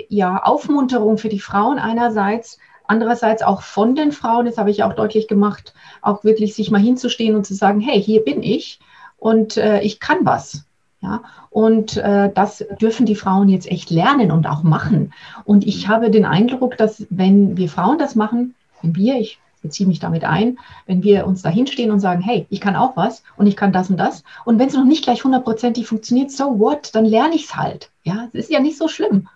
ja, 0.09 0.41
Aufmunterung 0.45 1.19
für 1.19 1.29
die 1.29 1.41
Frauen 1.41 1.81
einerseits, 1.81 2.61
andererseits 2.87 3.43
auch 3.43 3.63
von 3.63 3.97
den 3.97 4.13
Frauen, 4.13 4.47
das 4.47 4.57
habe 4.57 4.71
ich 4.71 4.85
auch 4.85 4.93
deutlich 4.93 5.27
gemacht, 5.27 5.75
auch 6.01 6.23
wirklich 6.23 6.55
sich 6.55 6.71
mal 6.71 6.81
hinzustehen 6.81 7.35
und 7.35 7.45
zu 7.45 7.55
sagen, 7.55 7.81
hey, 7.81 8.01
hier 8.01 8.23
bin 8.23 8.45
ich 8.45 8.79
und 9.19 9.57
äh, 9.57 9.81
ich 9.81 9.99
kann 9.99 10.19
was. 10.23 10.65
Ja, 11.03 11.23
und 11.49 11.97
äh, 11.97 12.31
das 12.35 12.63
dürfen 12.81 13.07
die 13.07 13.15
Frauen 13.15 13.49
jetzt 13.49 13.71
echt 13.71 13.89
lernen 13.89 14.31
und 14.31 14.47
auch 14.47 14.63
machen. 14.63 15.15
Und 15.45 15.67
ich 15.67 15.89
habe 15.89 16.11
den 16.11 16.27
Eindruck, 16.27 16.77
dass 16.77 17.07
wenn 17.09 17.57
wir 17.57 17.71
Frauen 17.71 17.97
das 17.97 18.17
machen, 18.17 18.55
wenn 18.83 18.95
wir, 18.95 19.19
ich 19.19 19.39
beziehe 19.63 19.87
mich 19.87 19.99
damit 19.99 20.25
ein, 20.25 20.59
wenn 20.87 21.03
wir 21.03 21.27
uns 21.27 21.43
da 21.43 21.49
hinstehen 21.49 21.91
und 21.91 22.01
sagen, 22.01 22.21
hey, 22.21 22.47
ich 22.51 22.61
kann 22.61 22.77
auch 22.77 22.97
was 22.97 23.23
und 23.37 23.47
ich 23.47 23.57
kann 23.57 23.73
das 23.73 23.89
und 23.89 23.97
das. 23.97 24.25
Und 24.45 24.59
wenn 24.59 24.69
es 24.69 24.75
noch 24.75 24.85
nicht 24.85 25.05
gleich 25.05 25.25
hundertprozentig 25.25 25.87
funktioniert, 25.87 26.31
so 26.31 26.59
what, 26.59 26.95
dann 26.95 27.05
lerne 27.07 27.35
ich 27.35 27.45
es 27.45 27.57
halt. 27.57 27.91
Ja, 28.05 28.29
es 28.29 28.35
ist 28.35 28.51
ja 28.51 28.61
nicht 28.61 28.79
so 28.79 28.89
schlimm. 28.89 29.29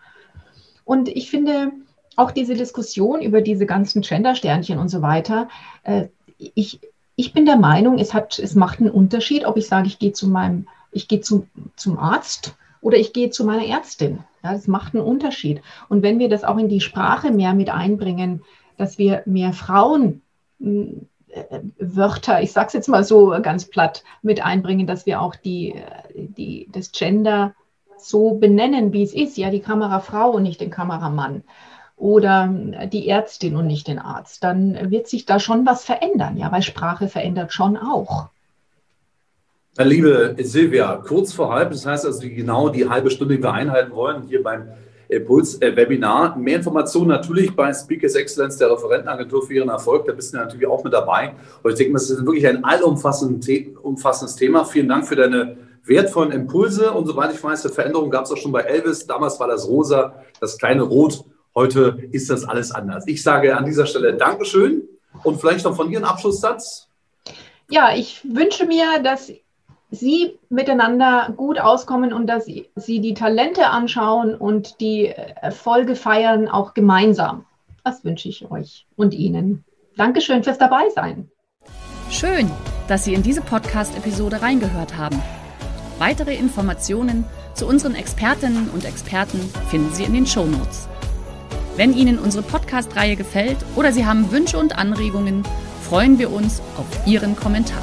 Und 0.85 1.09
ich 1.09 1.31
finde 1.31 1.73
auch 2.17 2.31
diese 2.31 2.55
Diskussion 2.55 3.23
über 3.23 3.41
diese 3.41 3.67
ganzen 3.67 4.03
Gender-Sternchen 4.03 4.79
und 4.79 4.89
so 4.89 5.03
weiter, 5.03 5.49
äh, 5.83 6.09
ich, 6.37 6.81
ich 7.17 7.33
bin 7.33 7.47
der 7.47 7.57
Meinung, 7.57 7.99
es, 7.99 8.13
hat, 8.13 8.39
es 8.39 8.55
macht 8.55 8.81
einen 8.81 8.91
Unterschied, 8.91 9.47
ob 9.47 9.57
ich 9.57 9.67
sage, 9.67 9.87
ich 9.87 9.99
gehe 9.99 10.13
zu 10.13 10.29
meinem 10.29 10.67
ich 10.95 11.09
gehe 11.09 11.21
zum, 11.21 11.49
zum 11.77 11.99
Arzt 11.99 12.55
oder 12.81 12.97
ich 12.97 13.13
gehe 13.13 13.31
zu 13.31 13.45
meiner 13.45 13.67
Ärztin. 13.67 14.21
Ja, 14.43 14.53
das 14.53 14.69
macht 14.69 14.95
einen 14.95 15.05
Unterschied. 15.05 15.63
Und 15.89 16.03
wenn 16.03 16.19
wir 16.19 16.29
das 16.29 16.45
auch 16.45 16.59
in 16.59 16.69
die 16.69 16.81
Sprache 16.81 17.31
mehr 17.31 17.55
mit 17.55 17.71
einbringen, 17.71 18.43
dass 18.77 18.99
wir 18.99 19.23
mehr 19.27 19.53
Frauen 19.53 20.23
äh, 20.61 21.61
Wörter, 21.79 22.43
ich 22.43 22.53
sage 22.53 22.69
es 22.69 22.73
jetzt 22.75 22.89
mal 22.89 23.05
so 23.05 23.37
ganz 23.43 23.65
platt, 23.65 24.05
mit 24.23 24.45
einbringen, 24.45 24.87
dass 24.87 25.07
wir 25.07 25.21
auch 25.21 25.35
die, 25.35 25.75
die, 26.15 26.69
das 26.71 26.93
Gender 26.93 27.55
so 27.97 28.35
benennen, 28.35 28.93
wie 28.93 29.03
es 29.03 29.15
ist. 29.15 29.37
Ja, 29.37 29.51
die 29.51 29.61
Kamerafrau 29.61 30.31
und 30.31 30.43
nicht 30.43 30.61
den 30.61 30.71
Kameramann 30.71 31.43
oder 31.97 32.49
die 32.93 33.09
Ärztin 33.09 33.57
und 33.57 33.67
nicht 33.67 33.89
den 33.89 33.99
Arzt. 33.99 34.45
Dann 34.45 34.91
wird 34.91 35.09
sich 35.09 35.27
da 35.27 35.41
schon 35.41 35.65
was 35.67 35.85
verändern, 35.85 36.37
ja, 36.37 36.53
weil 36.53 36.63
Sprache 36.63 37.09
verändert 37.09 37.53
schon 37.53 37.77
auch. 37.77 38.29
Liebe 39.77 40.37
Silvia, 40.39 41.03
kurz 41.05 41.33
vor 41.33 41.53
halb, 41.53 41.73
das 41.73 41.85
heißt 41.85 42.07
also 42.07 42.21
genau 42.21 42.69
die 42.69 42.89
halbe 42.89 43.11
Stunde, 43.11 43.37
die 43.37 43.43
wir 43.43 43.53
einhalten 43.53 43.93
wollen, 43.93 44.23
hier 44.29 44.41
beim 44.41 44.69
Puls-Webinar. 45.27 46.37
Mehr 46.37 46.57
Informationen 46.57 47.09
natürlich 47.09 47.55
bei 47.57 47.73
Speakers 47.73 48.15
Excellence, 48.15 48.57
der 48.59 48.71
Referentenagentur 48.71 49.45
für 49.45 49.55
Ihren 49.55 49.69
Erfolg. 49.69 50.07
Da 50.07 50.13
bist 50.13 50.33
du 50.33 50.39
natürlich 50.39 50.69
auch 50.69 50.85
mit 50.85 50.93
dabei. 50.93 51.35
Und 51.63 51.73
ich 51.73 51.79
denke, 51.79 51.95
das 51.95 52.09
ist 52.09 52.25
wirklich 52.25 52.47
ein 52.47 52.65
allumfassendes 52.65 54.37
Thema. 54.37 54.65
Vielen 54.65 54.89
Dank 54.89 55.09
für 55.09 55.17
deine 55.17 55.57
wertvollen 55.85 56.31
Impulse. 56.31 56.93
Und 56.93 57.07
soweit 57.07 57.35
ich 57.35 57.43
weiß, 57.43 57.67
Veränderung 57.73 58.11
gab 58.11 58.27
es 58.27 58.31
auch 58.31 58.37
schon 58.37 58.53
bei 58.53 58.63
Elvis. 58.63 59.07
Damals 59.07 59.41
war 59.41 59.49
das 59.49 59.67
rosa, 59.69 60.15
das 60.41 60.57
kleine 60.57 60.83
Rot. 60.83 61.25
Heute 61.55 61.99
ist 62.13 62.31
das 62.31 62.45
alles 62.45 62.71
anders. 62.71 63.09
Ich 63.09 63.25
sage 63.25 63.57
an 63.57 63.65
dieser 63.65 63.87
Stelle 63.87 64.15
Dankeschön 64.15 64.83
und 65.25 65.41
vielleicht 65.41 65.65
noch 65.65 65.75
von 65.77 65.91
Ihren 65.91 66.05
Abschlusssatz. 66.05 66.89
Ja, 67.71 67.95
ich 67.95 68.21
wünsche 68.25 68.67
mir, 68.67 69.03
dass 69.03 69.33
sie 69.95 70.39
miteinander 70.49 71.33
gut 71.37 71.59
auskommen 71.59 72.13
und 72.13 72.27
dass 72.27 72.47
sie 72.47 73.01
die 73.01 73.15
Talente 73.15 73.67
anschauen 73.67 74.35
und 74.35 74.81
die 74.81 75.07
Erfolge 75.07 75.97
feiern, 75.97 76.49
auch 76.49 76.75
gemeinsam. 76.75 77.45
Das 77.85 78.05
wünsche 78.05 78.29
ich 78.29 78.51
euch 78.51 78.87
und 78.97 79.13
Ihnen. 79.13 79.65
Dankeschön 79.97 80.43
fürs 80.43 80.59
Dabeisein. 80.59 81.31
Schön, 82.11 82.51
dass 82.89 83.05
Sie 83.05 83.15
in 83.15 83.23
diese 83.23 83.43
Podcast-Episode 83.43 84.43
reingehört 84.43 84.97
haben. 84.97 85.21
Weitere 85.99 86.35
Informationen 86.35 87.25
zu 87.55 87.67
unseren 87.67 87.95
Expertinnen 87.95 88.71
und 88.71 88.85
Experten 88.85 89.39
finden 89.69 89.93
Sie 89.93 90.05
in 90.05 90.15
den 90.15 90.27
Show 90.27 90.47
Notes. 90.47 90.89
Wenn 91.77 91.95
Ihnen 91.95 92.19
unsere 92.19 92.43
Podcast-Reihe 92.43 93.17
gefällt 93.17 93.59
oder 93.77 93.93
Sie 93.93 94.07
haben 94.07 94.31
Wünsche 94.33 94.59
und 94.59 94.77
Anregungen, 94.77 95.45
freuen 95.83 96.19
wir 96.19 96.33
uns 96.33 96.61
auf 96.77 96.87
Ihren 97.07 97.37
Kommentar. 97.37 97.83